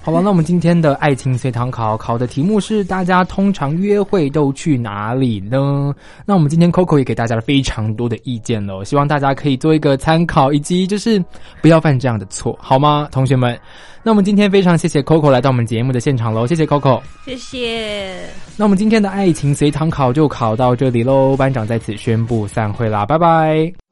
[0.00, 5.94] 好了，那我们今天的爱情随堂考考的题目是：大家通常约会都去哪里呢？
[6.24, 11.22] 那我们今天 Coco 也给大家了非常多的意见喽，希望大家可以做一个参考，以及就是
[11.60, 13.58] 不要犯这样的错，好吗，同学们？
[14.02, 17.00] 那我们今天非常谢谢 Coco 来到我们节目的现场喽，谢谢 Coco。
[17.24, 18.26] 谢谢。
[18.56, 23.87] 那我们今天的爱情随堂考就考到这里喽，班长在此宣布散会啦，拜拜。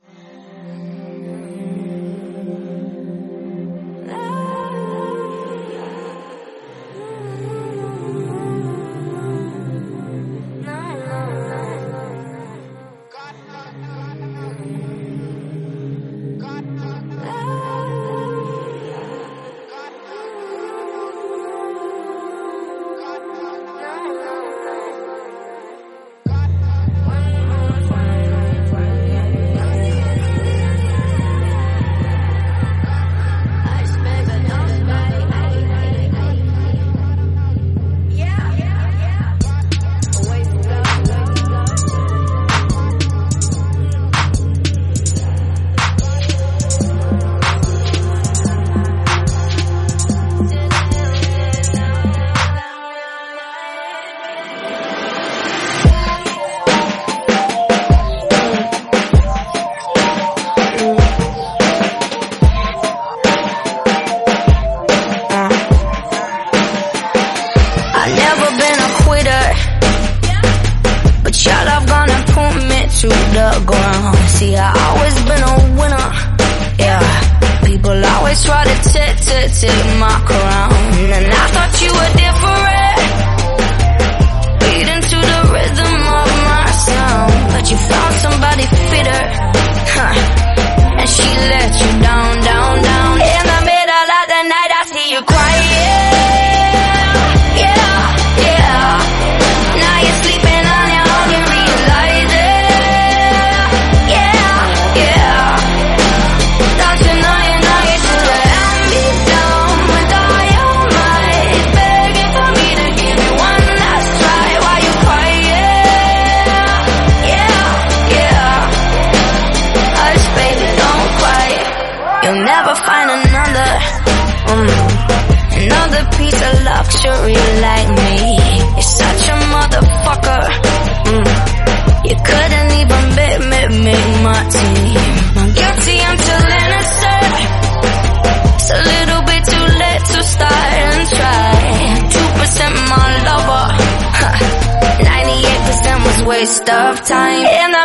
[146.58, 147.75] Of time.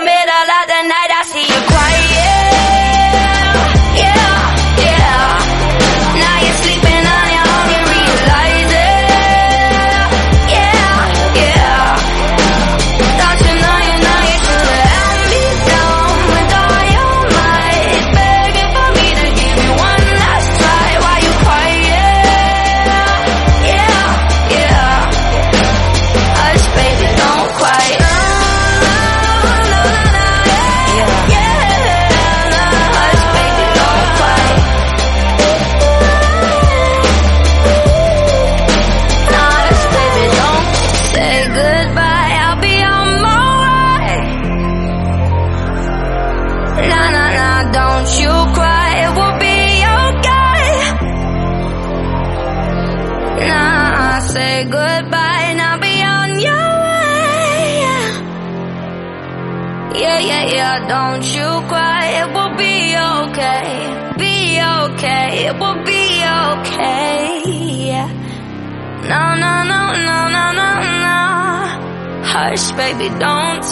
[72.51, 73.63] Hush, baby, don't.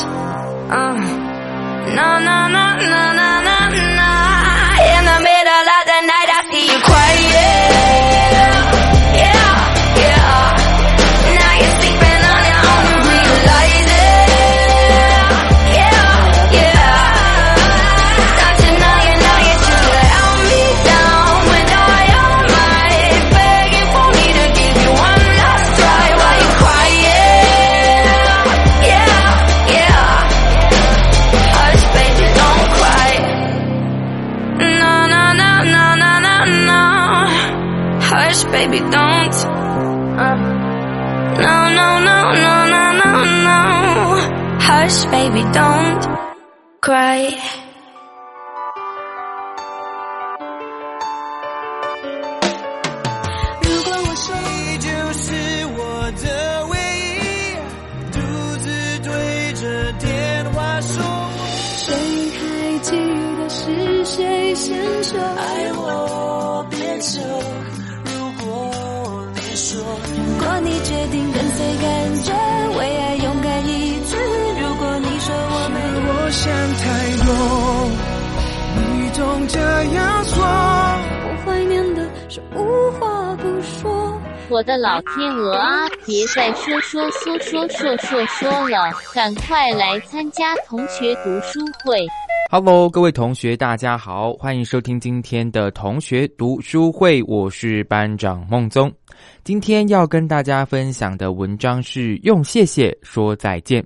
[0.71, 0.95] Uh.
[1.99, 3.08] No, no, no, no,
[46.81, 47.38] cry.
[84.49, 85.87] 我的老天鹅啊！
[86.07, 92.03] 别再说说说说说说说了，赶快来参加同学读书会。
[92.49, 98.91] Hello，各位同学，大家好，欢迎收听今天的同学读书会，我是班长孟宗。
[99.43, 103.85] 今天要跟大家分享的文章是用谢谢说再见。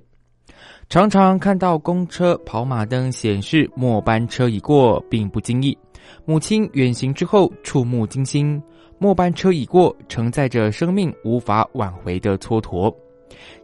[0.88, 5.76] 常常看到公车跑马灯显示末班车已过，并不经意。
[6.24, 8.62] 母亲远行之后，触目惊心，
[9.04, 12.90] 末班车已过，承载着生命无法挽回的蹉跎。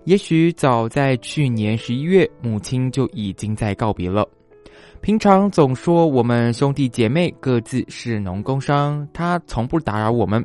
[0.04, 4.28] 也许早在去年十一月，母亲就已经在告别了。
[5.00, 10.44] 平常总说我们兄弟姐妹各自是农工商，他从不打扰我们。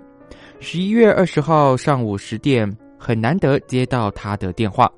[0.62, 2.66] 十一月二十号上午十点，
[2.98, 4.90] 很难得接到他的电话。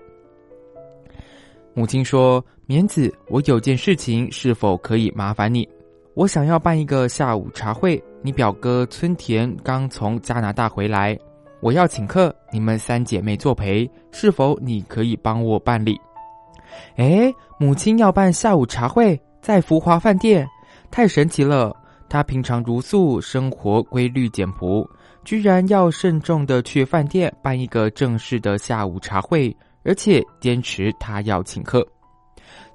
[1.73, 5.67] 母亲说：“棉子，我有件事情，是否可以麻烦你？
[6.13, 11.17] 我想要办一个下午茶会，你表哥村田刚从加拿大回来，
[11.62, 15.99] 我要请客，你们三姐妹作陪，是否你可以帮我办理？”
[16.97, 20.47] 哎，母亲要办下午茶会，在福华饭店，
[20.91, 21.75] 太神奇了！
[22.10, 24.88] 她平常如素，生活规律简朴，
[25.23, 31.86] 居然要慎重的去饭店办一个正式的下午茶会，而且坚持她要请客。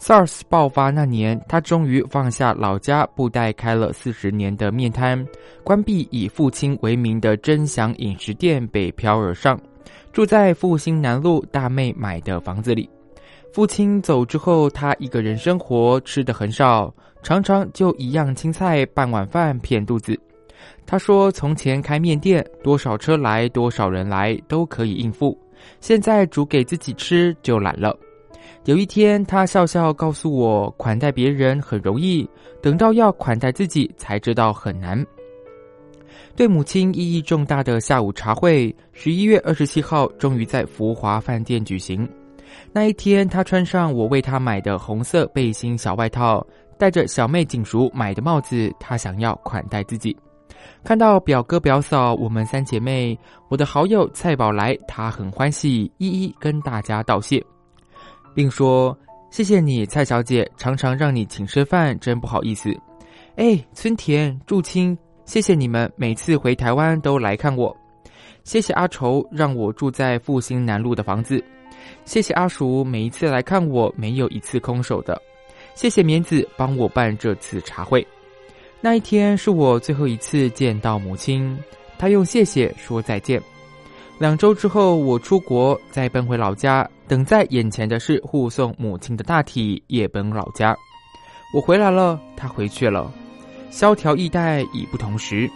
[0.03, 5.25] SARS 爆发那年，他终于放下老家布袋开了四十年的面摊，
[5.63, 9.57] 关闭以父亲为名的真祥饮食店，北漂而上，
[10.13, 12.91] 住在复兴南路大妹买的房子里。
[13.53, 20.19] 父亲走之后，他一个人生活，吃的很少，常常就一样青菜半碗饭骗肚子。
[20.85, 25.39] 他说：“从前开面店，多少车来，多少人来都可以应付，
[25.79, 27.97] 现在煮给自己吃就懒了。”
[28.65, 32.29] 有一天，他笑笑告诉我：“款待别人很容易，
[32.63, 35.05] 等到要款待自己，才知道很难。”
[36.37, 42.09] 对母亲意义重大的下午茶会，十一月二十七号终于在福华饭店举行。
[42.73, 46.47] 那一天，他穿上我为他买的红色背心小外套，
[46.79, 50.17] 戴着小妹锦淑买的帽子，他想要款待自己。
[50.85, 57.45] 看到表哥表嫂，我们三姐妹，我的好友蔡宝来，他很欢喜，一一跟大家道谢，
[58.35, 58.97] 并说
[59.31, 62.75] ：“谢谢你，蔡小姐，常常让你请吃饭，真不好意思。”
[63.37, 67.75] 哎，村田、祝清，谢谢你们每次回台湾都来看我。
[68.45, 71.43] 谢谢阿愁，让我住在复兴南路的房子。
[72.05, 75.21] 谢谢阿叔，每一次来看我，没有一次空手的。
[75.75, 78.07] 谢谢棉子帮我办这次茶会。
[78.81, 81.57] 那一天是我最后一次见到母亲，
[81.97, 83.41] 她用谢谢说再见。
[84.19, 90.75] 两周之后，我出国，再奔回老家，等在眼前的是护送母亲的大体，也奔老家。
[91.53, 93.13] 我回来了，她回去了，
[93.71, 95.47] 萧条易代已不同时。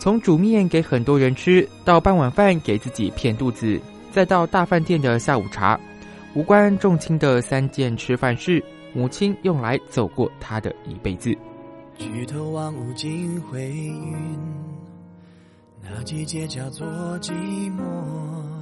[0.00, 3.80] 从煮面给很多人吃，到半碗饭给自己骗肚子。
[4.10, 5.78] 再到大饭店的下午茶，
[6.34, 8.60] 无关重轻的三件吃饭事，
[8.92, 11.32] 母亲用来走过她的一辈子。
[11.96, 14.36] 举头望无尽灰云，
[15.80, 16.84] 那季节叫做
[17.20, 17.30] 寂
[17.70, 18.61] 寞。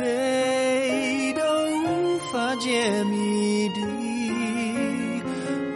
[0.00, 3.80] 谁都无法解谜底。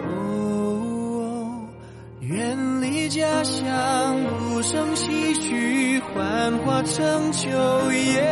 [0.02, 1.60] 哦，
[2.22, 4.16] 远离家乡，
[4.48, 7.48] 无声唏嘘，幻化成秋
[7.92, 8.22] 叶，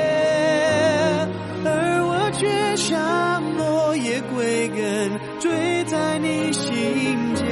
[1.64, 7.44] 而我却像落叶归根，坠在你心间。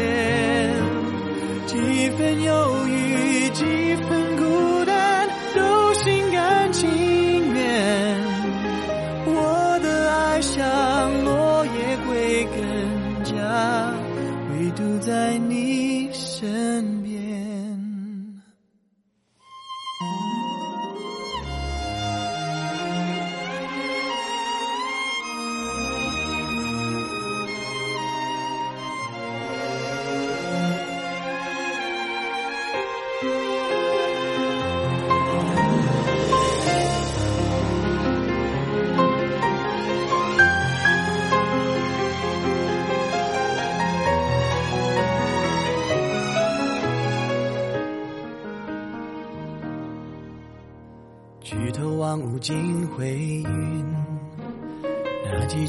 [1.66, 3.64] 几分忧郁，几
[4.08, 4.29] 分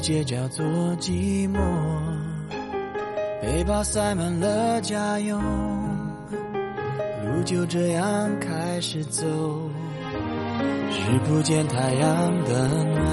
[0.02, 0.66] 那季节叫做
[0.98, 1.60] 寂寞。
[3.40, 5.40] 背包塞满了家用，
[7.24, 9.24] 路就这样开始走。
[10.90, 13.06] 日不见太阳的暖，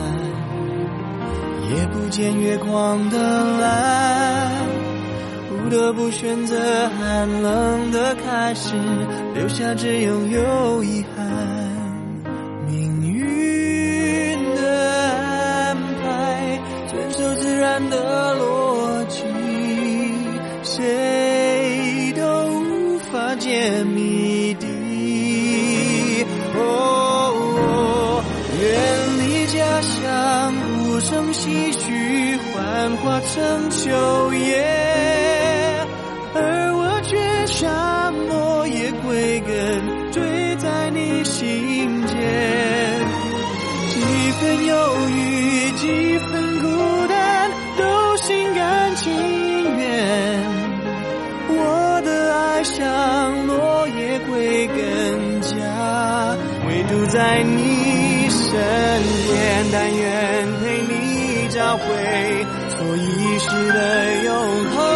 [1.70, 3.18] 夜不见月光的
[3.60, 4.52] 蓝，
[5.48, 6.58] 不得不选择
[6.90, 8.74] 寒冷的开始，
[9.36, 11.29] 留下只拥有遗憾。
[33.40, 33.90] 成秋
[34.34, 34.60] 叶，
[36.36, 37.16] 而我却
[37.48, 40.22] 像落叶归根，坠
[40.58, 42.18] 在你心间。
[43.88, 43.96] 几
[44.42, 44.76] 分忧
[45.08, 46.68] 郁，几分孤
[47.08, 49.08] 单，都心甘情
[49.78, 50.44] 愿。
[51.48, 55.56] 我的爱像落叶归根家，
[56.68, 58.50] 唯独在你身
[59.30, 59.66] 边。
[59.72, 60.02] 但愿
[60.60, 61.86] 陪你找回
[63.40, 64.89] 错遗失的永恒。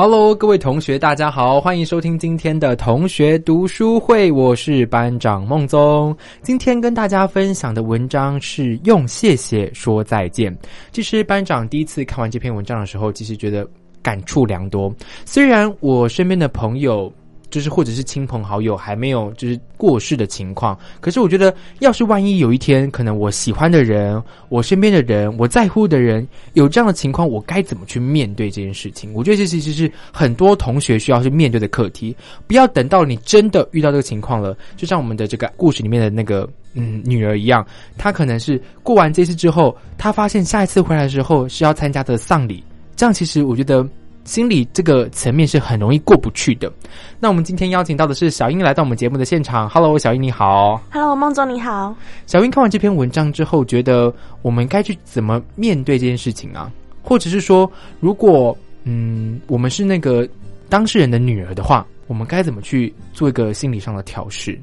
[0.00, 6.16] Hello，各位同学，大家好，欢迎收听今天的同学读书会，我是班长孟宗。
[6.40, 10.54] 今天跟大家分享的文章是《用谢谢说再见》。
[10.92, 13.68] 其实班长第一次看完这篇文章的时候，其实觉得
[14.00, 14.94] 感触良多。
[15.24, 17.12] 虽然我身边的朋友
[17.50, 20.78] 就是或者是亲朋好友还没有就是过世的情况。
[21.00, 29.12] 可是我觉得，要是万一有一天，可能我喜欢的人、我身边的人、我在乎的人有这样的情况，我该怎么去面对这件事情？
[29.14, 32.14] 我觉得这其实是很多同学需要去面对的课题。
[32.46, 42.62] 不要等到你真的遇到这个情况了，就像我们的这个故事里面的那个嗯女儿一样，她可能是过完这次之后，她发现下一次回来的时候是要参加的丧礼，
[42.96, 43.86] 这样其实我觉得。
[44.28, 46.70] 心理这个层面是很容易过不去的。
[47.18, 49.66] 那我们今天邀请到的是小英来到我们节目的现场。
[49.70, 50.78] Hello，小英你好。
[50.92, 51.96] Hello，孟总你好。
[52.26, 54.12] 小英看完这篇文章之后，觉得
[54.42, 56.70] 我们该去怎么面对这件事情啊？
[57.02, 57.70] 或者是说，
[58.00, 58.54] 如果
[58.84, 60.28] 嗯，我们是那个
[60.68, 64.60] 当事人的女儿的话，我们该怎么去做一个心理上的调试？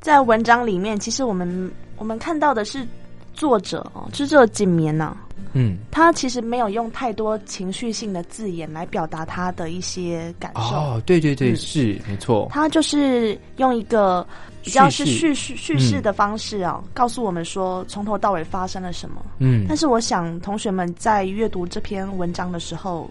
[0.00, 2.86] 在文章里面，其实我们我们看到的是
[3.32, 5.16] 作者哦，就是这个锦绵呐、
[5.52, 10.60] 嗯，他其实没有用太多情绪性的字眼来表达他的一些感受。
[10.60, 11.56] 哦，对对对，嗯。
[11.56, 12.48] 是没错。
[12.50, 14.26] 他就是用一个
[14.62, 19.22] 比较是叙叙事叙叙事的方式啊，告诉我们说从头到尾发生了什么。
[19.38, 19.66] 嗯。
[19.68, 23.10] 但是我想同学们在阅读这篇文章的时候，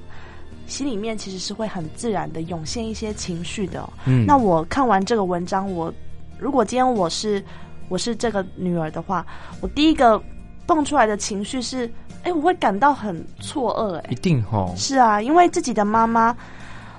[0.67, 4.25] 心里面其实是会很自然的涌现一些情绪的哦、嗯。
[4.25, 5.93] 那我看完这个文章，我
[6.39, 7.43] 如果今天我是
[7.89, 9.25] 我是这个女儿的话，
[9.59, 10.21] 我第一个
[10.65, 11.91] 蹦出来的情绪是，
[12.23, 14.03] 哎，我会感到很错愕，哎。
[14.09, 16.35] 一，定哦，是啊，因为自己的妈妈，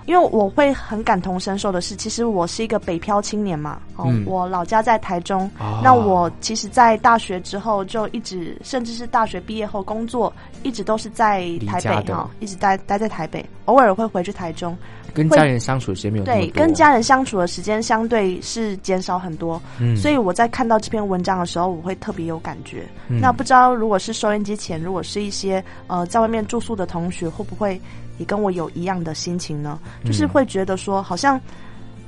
[0.07, 4.24] 因为我会很感同身受的是，其实我是一个北漂青年嘛，哦，嗯。
[4.26, 10.32] 我老家在台中，哦那我其实，在大学之后就一直，甚至是大学毕业后工作，
[10.62, 14.76] 一直都是在台北哈、一直待待在台北，偶尔会回去台中，
[15.14, 19.96] 跟家人相处的时间没有对，跟家人相处的时间相对是减少很多，嗯。
[19.96, 22.84] 所以我在看到这篇文章的时候，我会特别有感觉。
[23.09, 23.20] 嗯。
[23.20, 27.80] 那不知道如果是收音机前，如果是一些呃在外面住宿的同学，会不会
[28.19, 29.79] 也跟我有一样的心情呢？
[30.03, 31.41] 嗯就是会觉得说，好像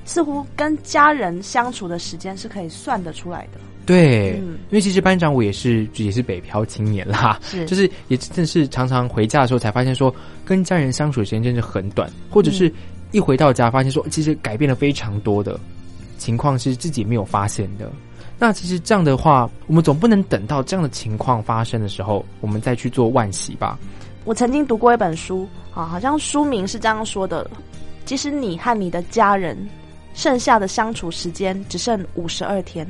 [0.05, 3.61] 似乎跟家人相处的时间是可以算得出来的。
[3.87, 12.73] 对，嗯因为其实班长我也是也是北漂青年啦，是就是也真的是常常回家的时候才发现说，跟家人相处的时间真的很短，或者是
[13.13, 15.61] 一回到家发现说，其实改变了非常多的
[16.17, 17.91] 情况是自己没有发现的。
[18.39, 23.79] 那其实这样的话，我们总不能等到这样的情况发生的时候，我们再去做万喜吧？
[24.25, 27.49] 我曾经读过一本书啊，好像书名是这样说的：
[28.05, 29.57] 即使你和你的家人
[30.15, 32.87] 剩下的相处时间只剩五十二天。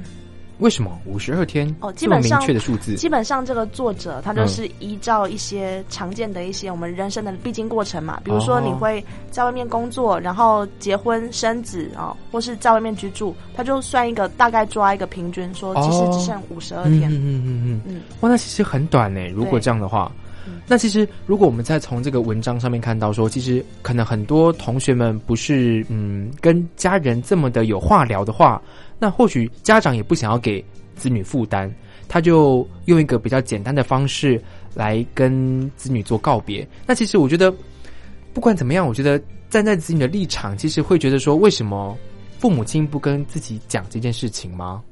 [0.60, 1.74] 为什么五十二天？
[1.80, 17.10] 哦，基本上明确的数字，基本上这个作者他就是依照一些常见的一些我们人生的必经过程嘛，比如说哦你会在外面工作，然后结婚生子啊、或是在外面居住，他就算一个大概抓一个平均，说其实只剩五十二天。
[17.10, 19.26] 嗯嗯嗯嗯嗯哇，那其实很短呢。
[19.34, 20.10] 如果这样的话
[20.66, 28.60] 那其实如果我们再从这个文章上面看到说，其实可能很多同学们不是嗯跟家人这么的有话聊的话，
[28.98, 30.64] 那或许家长也不想要给
[30.96, 31.72] 子女负担，
[32.08, 34.40] 他就用一个比较简单的方式
[34.74, 36.66] 来跟子女做告别。
[36.86, 37.52] 那其实我觉得，
[38.32, 39.20] 不管怎么样，我觉得
[39.50, 41.96] 站在子女的立场，其实会觉得说，为什么
[42.38, 44.82] 父母亲不跟自己讲这件事情吗？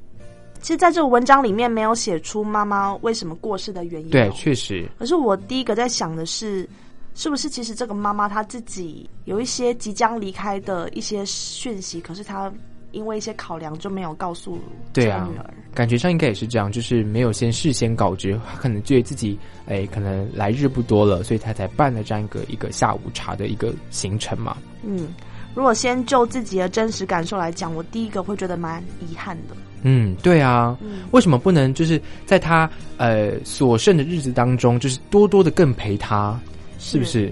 [0.63, 6.67] 其实在这个文章里面没有写出妈妈为什么过世的原因、哦，对，确实，可是我第一个在想的是，
[7.15, 12.49] 是不是其实这个妈妈她自己有一些即将离开的一些讯息，可是她
[12.93, 14.57] 因为一些考量就没有告诉
[14.93, 24.55] 对啊女儿。，感觉上应该也是这样，就是没有先事先告知，她可能觉得自己哎，可能来日不多了，所以她才办了这样一个一个下午茶的一个行程嘛。
[24.81, 25.13] 嗯，
[25.53, 29.57] 如果先就自己的真实感受来讲，我第一个会觉得蛮遗憾的。
[29.83, 36.39] 嗯，对啊，嗯为什么不能就是在他呃所剩的日子当中，就是多多的更陪他，
[36.79, 37.31] 是不是？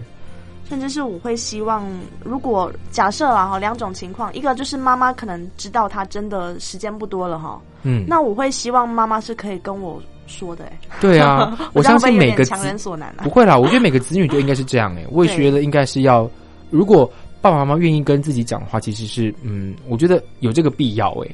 [0.69, 1.85] 甚至是我会希望，
[2.23, 10.79] 如果假设啊哈两种情况，一个就是妈妈可能知道他真的时间不多了哈，嗯，那我会希望妈妈是可以跟我说的、欸。
[11.01, 13.23] 对啊我 我相信每个点强人所难啊。
[13.23, 16.29] 不会啦，我觉得每个子女都应该是这样哎、 我也对觉得应该是要，
[16.69, 17.05] 如果
[17.41, 21.27] 爸爸妈妈愿意跟自己讲的话，其实是嗯，我觉得有这个必要哎、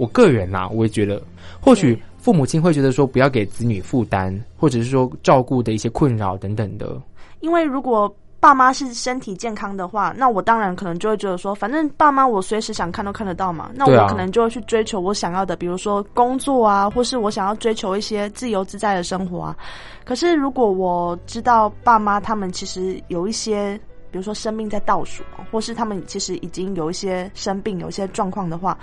[0.00, 1.20] 我个人呐、我也觉得，
[1.60, 6.98] 或许父母亲会觉得说不要给子女负担，或者是说照顾的一些困扰等等的。
[7.40, 19.56] 因为如果爸妈是身体健康的话，那我当然可能就会觉得说，反正爸妈我随时想看都看得到嘛，那我可能就会去追求我想要的，比如说工作啊，或是我想要追求一些自由自在的生活啊。
[20.02, 23.78] 可是如果我知道爸妈他们其实有一些，
[24.10, 25.22] 比如说生命在倒数，
[25.52, 28.76] 或是他们其实已经有一些生病、有一些状况的话，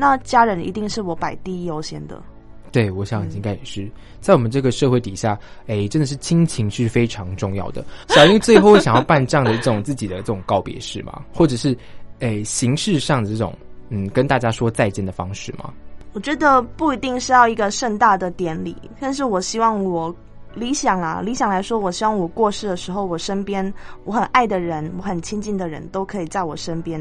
[0.00, 2.22] 那家人一定是我摆第一优先的。
[2.70, 3.90] 对，我想应该也是，
[4.20, 5.36] 在我们这个社会底下，
[5.66, 7.84] 哎，真的是亲情是非常重要的。
[8.08, 11.22] 小英最后会想要办这样的这种自己的这种告别式吗？
[11.34, 11.76] 或者是
[12.20, 13.52] 哎形式上的这种
[13.88, 15.72] 嗯跟大家说再见的方式吗？
[16.12, 20.14] 我觉得不一定是要一个盛大的典礼，但是我希望我
[20.54, 23.72] 理想啊，理想来说，我希望我过世的时候，我身边
[24.04, 27.00] 我很爱的人，我很亲近的人都可以在我身边，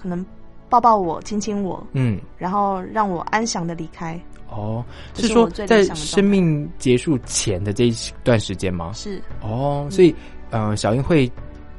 [0.00, 0.24] 可能
[0.74, 4.20] 抱抱我，亲亲我，嗯，然后让我安详的离开。
[4.48, 7.94] 哦，是说在生命结束前的这一
[8.24, 8.90] 段时间吗？
[8.92, 10.12] 是哦，所以
[10.50, 11.30] 呃，小英会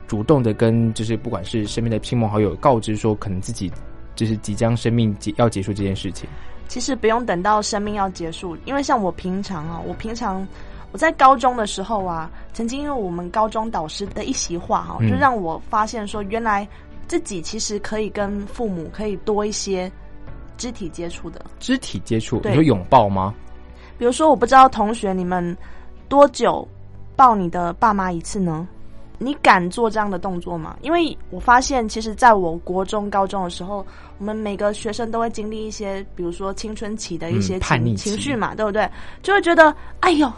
[0.07, 3.69] 主动的跟就是不管是身边的亲朋好友告知说，可能自己
[4.15, 6.29] 就是即将生命结要结束这件事情。
[6.67, 10.45] 其实不用等到生命要结束，因为像我平常啊，我平常
[10.91, 16.67] 我在高中的时候啊，曾经因为我们高中导师的一席话哈、嗯就让我发现说，原来
[17.07, 19.91] 自己其实可以跟父母可以多一些
[20.57, 21.43] 肢体接触的。
[21.59, 23.33] 肢体接触，对你说拥抱吗？
[23.97, 25.55] 比如说，我不知道同学你们
[26.09, 26.67] 多久
[27.15, 28.67] 抱你的爸妈一次呢？
[29.17, 30.75] 你敢做这样的动作吗？
[30.81, 33.85] 因为我发现，其实在我国中、高中的时候，
[34.17, 38.89] 我们每个学生都会经历一些，比如说青春期的一些嗯叛情、逆情绪嘛，对不对？
[39.21, 40.29] 就会觉得，哎呦，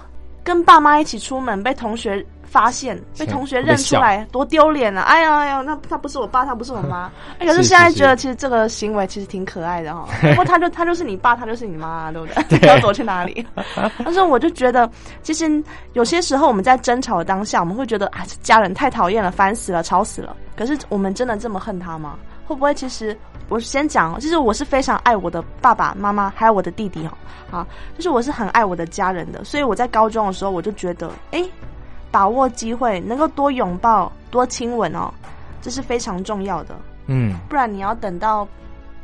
[0.47, 5.01] 跟爸妈一起出门被同学发现，被同学认出来，多丢脸啊！
[5.01, 7.11] 哎呀哎呀，那他不是我爸，他不是我妈。
[7.37, 10.07] 哎，可是现在觉得，其实这个行为其实挺可爱的哈。
[10.21, 12.43] 不过他就他就是你爸，他就是你妈， 对不对？
[12.43, 13.45] 对你要躲去哪里？
[14.05, 14.89] 但是我就觉得，
[15.21, 20.33] 其实有些时候我们在争吵的当下，我们会觉得啊，家人太讨厌了，烦死了，吵死了。
[20.55, 22.15] 可是我们真的这么恨他吗？
[22.47, 23.15] 会不会其实
[23.49, 27.11] 我先讲哦，其实我是非常爱我的爸爸妈妈，还有我的弟弟哦，
[27.57, 31.43] 啊，就是我是很爱我的家人的，所以我在高中的时候我就觉得，哎，
[32.09, 35.13] 把握机会，能够多拥抱、多亲吻哦，
[35.61, 36.75] 这是非常重要的。
[37.07, 38.47] 嗯，不然你要等到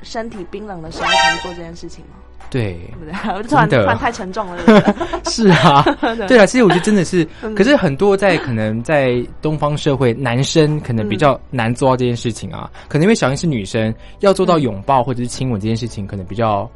[0.02, 2.16] 身体冰冷的时候才能做这件事情吗？
[2.54, 3.34] 对，对不对？
[3.36, 4.94] 我 突然突然太沉重了，对对？
[5.32, 12.70] 是啊， 对对啊，其实我觉得真的是，嗯可是很多在可能在东方社会，男生可能比较难做到这件事情啊。
[12.88, 16.70] 可能因为小英是女生，要做到拥抱或者是亲吻这件事情，可能比较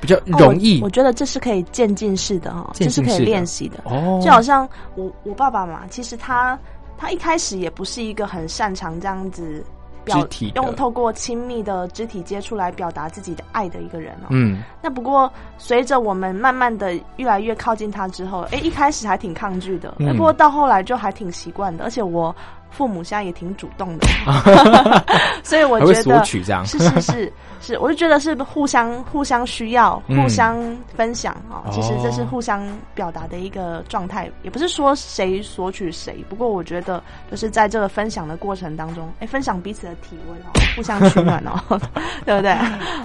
[0.00, 0.86] 比较容易哦我。
[0.86, 3.80] 我觉得这是可以渐进式的哈，这是可以练习的。
[3.84, 6.58] 哦就好像我我爸爸嘛，其实他
[6.98, 9.64] 他一开始也不是一个很擅长这样子
[10.04, 14.28] 表体用透过亲密的肢体接触来表达自己的爱的一个人哦。
[14.30, 22.34] 嗯，那不过随着我们慢慢的越来越靠近他之后，哎，一开始还挺抗拒的，不过到后来就还挺习惯的，而且我
[22.72, 24.06] 父母现在也挺主动的，
[25.44, 26.24] 所以我觉得
[26.64, 30.20] 是是是 是，我就觉得是互相互相需要，嗯。
[30.22, 30.56] 互相
[30.96, 31.70] 分享啊、哦。
[31.70, 41.60] 其实这是互相表达的一个状态，也不是说谁索取谁，不过我觉得就是在这个分享的过程当中，哎，分享彼此的体温哦，互相取暖哦，
[42.24, 42.56] 对不对？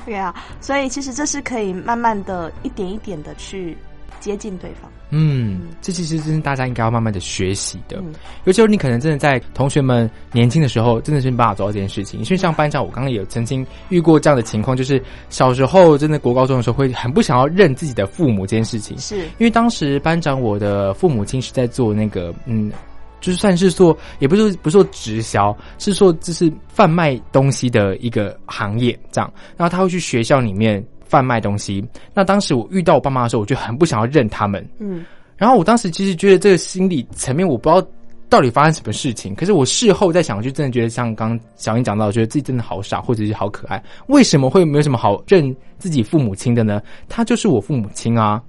[0.06, 3.78] 对啊，所以其实这是可以慢慢的一点一点的去
[4.20, 4.92] 接近对方。
[5.10, 7.98] 嗯，这其实真是大家应该要慢慢的学习的。
[8.00, 8.14] 嗯
[8.46, 12.20] 尤其是你可能真的在同学们年轻的时候，真的是没办法做到这件事情。
[12.20, 18.98] 因为像班长，我刚刚也曾经遇过这样的情况，就是小时候真的国高中的时候，会很不想要认自己的父母这件事情。
[18.98, 22.72] 是因为当时班长我的父母亲是在做那个嗯。
[23.20, 29.34] 就是算是做，也不是不是说直销，是说就是贩卖东西的一个行业这样。
[29.58, 31.84] 然后他会去学校里面贩卖东西。
[32.14, 34.68] 那当时我遇到我爸妈的时候，我就很不想要认他们。
[34.80, 35.06] 嗯，
[35.36, 37.88] 然后我当时其实觉得这个心理层面，我不知道
[38.30, 39.34] 到底发生什么事情。
[39.36, 43.82] 可是我事后再想，我就真的觉得像刚刚小英讲到，我觉得自己真的好傻，或者是好可爱。
[44.08, 46.82] 为什么会没有什么好认自己父母亲的呢？
[47.08, 48.42] 他就是我父母亲啊。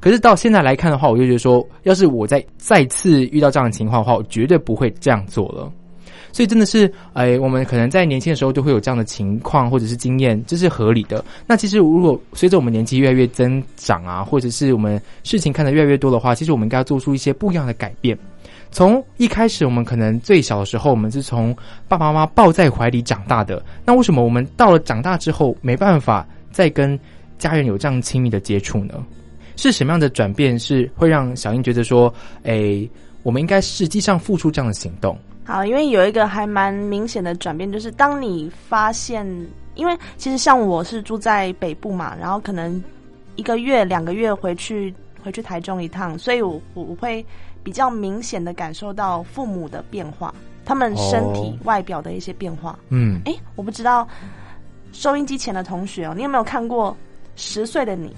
[0.00, 5.70] 可是到现在来看的话，我就觉得说，要是我再再次遇到这样的情况的话，我绝对不会这样做了。
[6.32, 11.24] 所以真的是，哎，我们可能在年轻的时候都会有这样的情况或者是经验，这是合理的。
[11.46, 18.16] 那其实如果随着我们年纪越来越增长啊，或者是我们事情看得越来越多的话，其实我们应该要做出一些不一样的改变。
[18.72, 21.56] 从一开始，我们可能最小的时候，我们是从
[21.88, 23.60] 爸爸妈妈抱在怀里长大的。
[23.84, 26.96] 那为什么我们到了长大之后，没办法再跟
[27.36, 28.94] 家人有这样亲密的接触呢？
[29.56, 32.14] 是什么样的转变是会让小英觉得说，
[32.44, 32.88] 哎，
[33.24, 35.18] 我们应该实际上付出这样的行动？
[35.44, 39.26] 好，因为有一个还蛮明显的转变，就是当你发现，
[39.74, 42.82] 因为其实像我是住在北部嘛，然后可能
[43.36, 47.24] 一个月、两个月回去回去台中一趟，所以我我我会
[47.62, 50.32] 比较明显的感受到父母的变化，
[50.64, 52.78] 他们身体哦外表的一些变化。
[52.90, 54.06] 嗯，哎，我不知道
[54.92, 56.96] 收音机前的同学哦，你有没有看过
[57.34, 58.14] 十岁的你照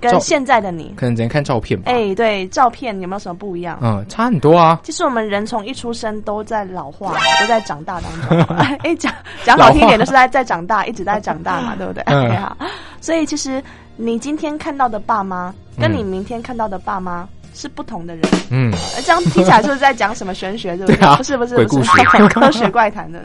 [0.00, 0.94] 跟现在的你？
[0.96, 1.90] 可能只能看照片吧。
[1.92, 3.78] 哎，对，照片有没有什么不一样？
[3.82, 4.80] 嗯，差很多啊。
[4.82, 8.56] 其实我们人从一出生都在老化， 都在长大当中。
[8.82, 9.12] 哎，讲
[9.44, 12.02] 讲好听一点，就是在在长大，一直在长大嘛， 对不对？
[12.06, 12.56] 嗯好，
[13.00, 13.62] 所以其实
[13.96, 18.24] 你今天看到的爸妈，跟你明天看到的爸妈，是不同的人。
[18.50, 23.20] 嗯，呃这样听起来就是在讲什么玄学，对不对啊不是不是不是事科学怪谈的，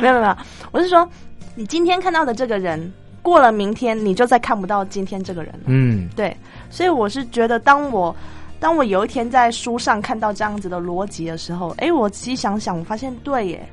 [0.00, 0.36] 没有没有，
[0.72, 1.08] 我是说，
[1.54, 2.92] 你今天看到的这个人，
[3.26, 5.62] 过了明天你就再看不到今天这个人了。
[5.64, 6.36] 嗯，对，
[6.70, 8.14] 所以我是觉得，当我
[8.60, 13.68] 当我有一天在书上看到这样子的逻辑的时候，哎，我仔细想想，我发现对耶。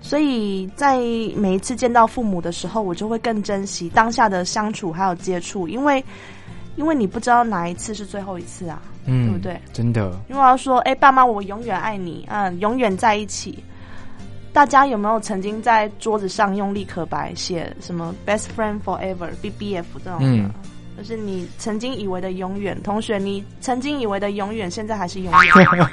[0.00, 0.96] 所以在
[1.36, 6.02] 每一次见到父母的时候，我就会更珍惜当下的相处还有接触，因为
[6.76, 9.60] 因为你不知道哪一次是最后一次啊，嗯，对不对？
[9.70, 13.62] 真的，因为我要说，哎，爸妈，我永远爱你，嗯，永远在一起。
[14.54, 20.26] 大家有没有曾经在桌子上用立可白写什么 “best friend forever” BBF 这种的？
[20.26, 20.50] 嗯
[20.96, 25.88] 就是你曾经以为的永远，同学，你曾经以为的永远，现在还是永远。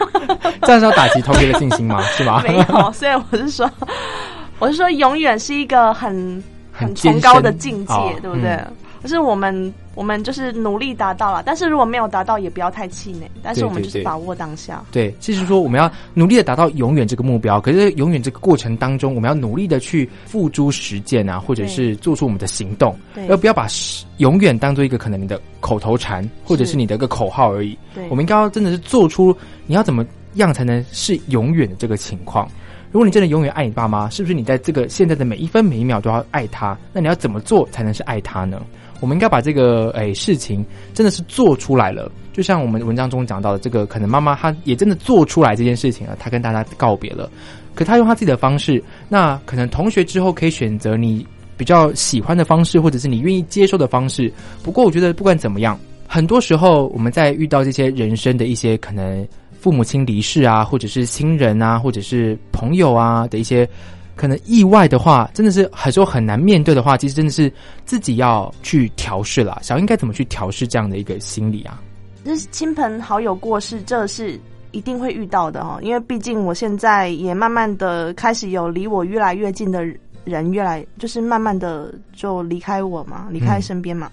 [0.61, 2.03] 这样是要打击同学的信心吗？
[2.13, 2.39] 是吗？
[2.45, 3.67] 没有，所以我是说，
[4.59, 8.59] 我是说，永远是一个很很崇高的境界，哦对不对？
[9.01, 13.29] 可是我们我们就是努力达到了，但是如果没有达到，也不要太气馁。
[13.41, 14.83] 但是我们就是把握当下。
[14.91, 27.77] 对，就是说我们要努力的达到永远这个目标，可是永远这个过程当中，我们要努力的去付诸实践啊，或者是做出我们的行动，对而不要把实永远当做一个可能你的口头禅或者是你的一个口号而已。
[27.95, 29.35] 对我们应该要真的是做出
[29.65, 32.47] 你要怎么样才能是永远的这个情况。
[32.91, 36.77] 如果你真的永远爱你爸妈，是不是你在这个现在的每一分每一秒都要爱他？
[36.91, 38.61] 那你要怎么做才能是爱他呢？
[39.01, 47.29] 我们应该把这个诶、事情真的是做出来了，就像我们文章中讲到的，这个可能妈妈她也真的做出来这件事情了，她跟大家告别了，
[47.75, 51.25] 可她用她自己的方式，那可能同学之后可以选择你
[51.57, 54.31] 比较喜欢的方式，或者是你愿意接受的方式。
[54.63, 55.77] 不过我觉得不管怎么样，
[56.07, 59.27] 很多时候我们在遇到这些人生的一些可能
[59.59, 63.67] 父母亲离世啊，或者是亲人啊，或者是朋友啊的一些。
[64.15, 67.51] 可能意外的话，真的是很多很难面对的话，其实真的是
[67.85, 69.59] 自己要去调试了。
[69.61, 71.81] 小应该怎么去调试这样的一个心理啊？
[72.23, 74.39] 就是亲朋好友过世，这是
[74.71, 75.79] 一定会遇到的哈。
[75.81, 79.83] 因为毕竟我现在也慢慢的开始有离我越来越近的
[80.23, 84.11] 人，越来就是慢慢的就离开我嘛，离开身边嘛。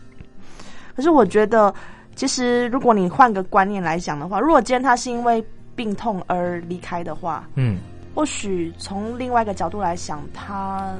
[0.96, 1.72] 可是我觉得，
[2.16, 5.44] 其实如果你换个观念来讲的话，如果今天他是因为
[5.76, 7.78] 病痛而离开的话，嗯，
[8.18, 10.92] 或许从另外一个角度来想，他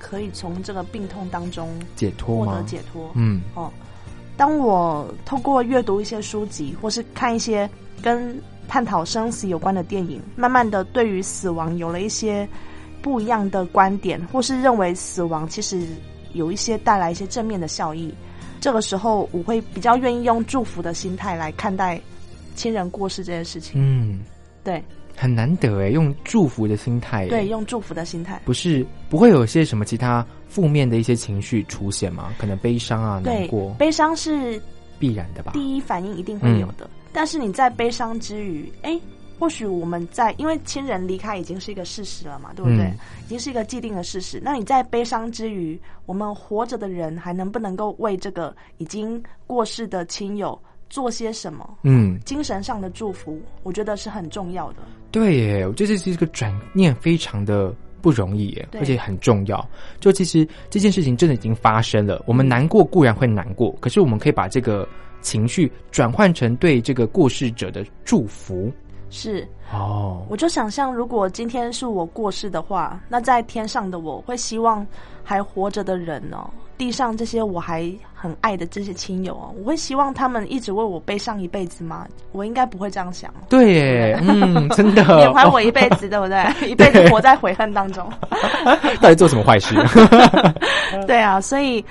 [0.00, 3.08] 可以从这个病痛当中解脱获得解脱。
[3.14, 3.70] 嗯哦，
[4.36, 7.70] 当我透过阅读一些书籍，或是看一些
[8.02, 8.36] 跟
[8.66, 12.48] 探讨生死有关的电影，慢慢的对于死亡有了一些
[13.00, 15.86] 不一样的观点，或是认为死亡其实
[16.32, 18.12] 有一些带来一些正面的效益。
[18.60, 22.00] 这个时候，我会比较愿意用祝福的心态来看待
[22.56, 23.80] 亲人过世这件事情。
[23.80, 24.18] 嗯，
[24.64, 24.82] 对
[25.16, 28.40] 很难得哎，用祝福的心态，对，，用祝福的心态。
[28.44, 32.32] 不是不会有一些什么其他负面的一些情绪出现吗？
[32.38, 34.60] 可能悲伤啊、难过，，悲伤是
[34.98, 35.52] 必然的吧？
[35.54, 36.88] 第一反应一定会有的。
[37.12, 39.00] 但是你在悲伤之余，哎，
[39.38, 42.84] 或许我们在因为亲人离开已经是一个事实了嘛，对不对？
[42.84, 44.40] 嗯已经是一个既定的事实。
[44.40, 50.56] 那你在悲伤之余，我们活着的人还能不能够为这个已经过世的亲友
[50.88, 51.78] 做些什么？
[51.82, 54.78] 嗯，精神上的祝福，我觉得是很重要的。
[55.10, 59.68] 对耶，我觉得这是一个转念非常的不容易耶，而且很重要。
[60.00, 64.86] 就其实这件事情真的已经发生了，我们难过固然会难过，可是我们可以把这个
[65.20, 68.72] 情绪转换成对这个过世者的祝福。
[69.10, 74.86] 是，哦，我就想象，如果今天是我过世的话，那在天上的我会希望
[75.22, 82.06] 还活着的人哦，地上这些我还很爱的这些亲友哦，我会希望他们一直为我悲伤一辈子吗？
[82.32, 83.32] 我应该不会这样想。
[83.48, 86.68] 对耶，嗯， 真的，缅怀我一辈子，对不 对？
[86.68, 88.06] 一辈子活在悔恨当中。
[89.00, 89.74] 到底做什么坏事？
[91.06, 91.84] 对啊，所以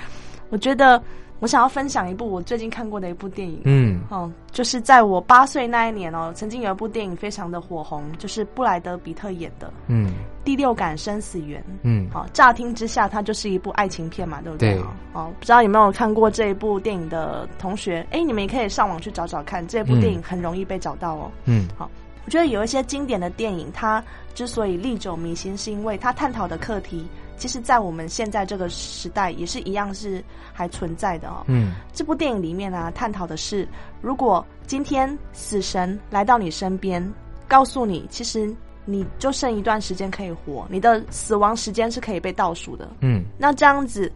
[0.50, 1.02] 我觉得
[1.38, 3.60] 我想要分享一部我最近看过的一部电影。
[3.64, 10.12] 嗯哦，就是在我八岁那一年哦，曾经有一部电影非常的火红，就是布莱德比特演的《嗯
[10.44, 11.60] 第六感生死缘》。
[11.82, 14.74] 嗯，好，乍听之下，它就是一部爱情片嘛，对不对？
[14.74, 14.82] 对
[15.12, 18.06] 哦，不知道有没有看过这一部电影的同学？
[18.10, 21.30] 哎，你们也可以上网去找找看，这部电影很容易被找到哦。
[21.44, 21.90] 嗯好，
[22.24, 24.02] 我觉得有一些经典的电影，它
[24.34, 27.06] 之所以历久弥新，是因为它探讨的课题，
[27.36, 30.22] 其实在我们现在这个时代也是一样是
[30.52, 31.44] 还存在的哦。
[31.48, 33.66] 嗯这部电影里面啊，探讨的是，
[34.00, 37.02] 如果今天死神来到你身边，
[37.46, 42.88] 告诉你，其实你就剩一段时间可以活，你的死亡时间是可以被倒数的。
[43.00, 44.10] 嗯那这样子，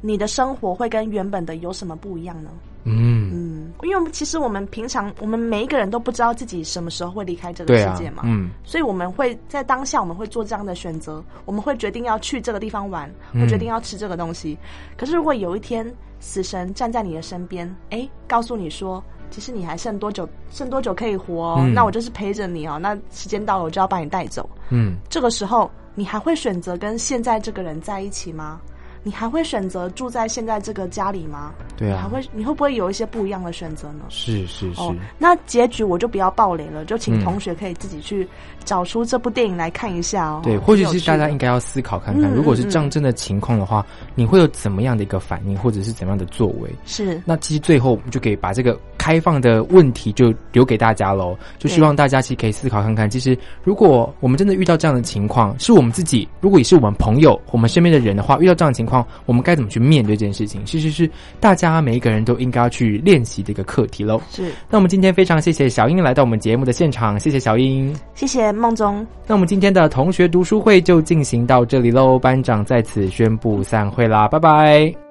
[0.00, 2.50] 你的生活会跟原本的有什么不一样呢？
[2.84, 14.56] 嗯，嗯，因为其实我们平常我们每一个人都不知道自己什么时候会离开这个世界嘛，，嗯所以我们会在当下我们会做这样的选择，我们会决定要去这个地方玩，嗯会决定要吃这个东西。
[14.96, 15.86] 可是如果有一天
[16.20, 21.56] 死神站在你的身边，哎，告诉你说其实你还剩多久，剩多久可以活、哦？
[21.60, 22.78] 嗯那我就是陪着你哦。
[22.78, 24.48] 那时间到了，我就要把你带走。
[24.70, 28.58] 嗯，这个时候，你还会选择跟现在这个人在一起吗？
[29.02, 31.52] 你还会选择住在现在这个家里吗？
[31.76, 34.04] 对啊，你还会，你会不会有一些不一样的选择呢？
[34.10, 38.28] 是是是，哦，那结局我就不要暴雷了，就请嗯同学可以自己去
[38.64, 40.40] 找出这部电影来看一下哦。
[40.44, 43.84] 对，或许是大家应该要思考看看，嗯如果是嗯这样真的情况的话，
[44.14, 46.70] 你会有怎么样的一个反应，或者是怎么样的作为？
[46.84, 60.62] 是那其实最后我们就可以把这个开放的问题就留给大家喽，就希望大家其实可以思考看看，其实如果我们真的遇到这样的情况，是我们自己，如果也是我们朋友、我们身边的人的话，遇到这样的情况，我们该怎么去面对这件事情？
[60.66, 64.20] 其实是大家每一个人都应该要去练习的一个课题喽。
[64.30, 67.96] 是，那我们今天非常谢谢小英来到我们节目的现场，谢谢小英。
[68.14, 69.06] 谢谢梦中。
[69.26, 75.09] 那我们今天的同学读书会就进行到这里喽，班长在此宣布散会啦，拜拜。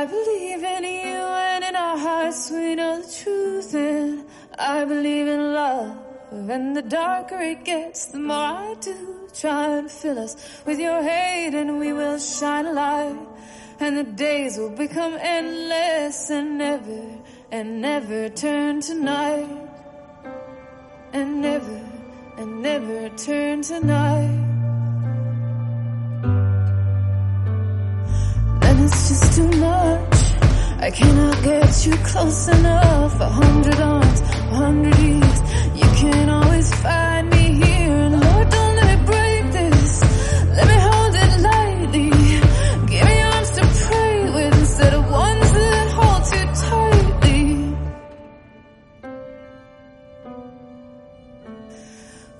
[0.00, 1.20] I believe in you
[1.52, 3.74] and in our hearts we know the truth.
[3.74, 4.24] And
[4.58, 5.94] I believe in love.
[6.32, 11.02] And the darker it gets the more I do try and fill us with your
[11.02, 13.18] hate and we will shine a light.
[13.78, 17.04] And the days will become endless and never
[17.52, 19.68] and never turn to night.
[21.12, 21.80] And never
[22.38, 24.39] and never turn to night
[29.40, 30.18] too much.
[30.86, 33.14] I cannot get you close enough.
[33.20, 35.38] A hundred arms, a hundred years.
[35.80, 37.98] You can always find me here.
[38.06, 39.90] And Lord, don't let me break this.
[40.56, 42.10] Let me hold it lightly.
[42.92, 47.44] Give me arms to pray with instead of ones that hold too tightly.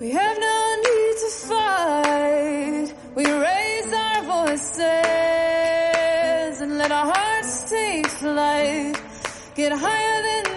[0.01, 2.89] We have no need to fight.
[3.17, 5.20] We raise our voices
[6.81, 8.97] let our hearts take flight.
[9.55, 10.50] Get higher than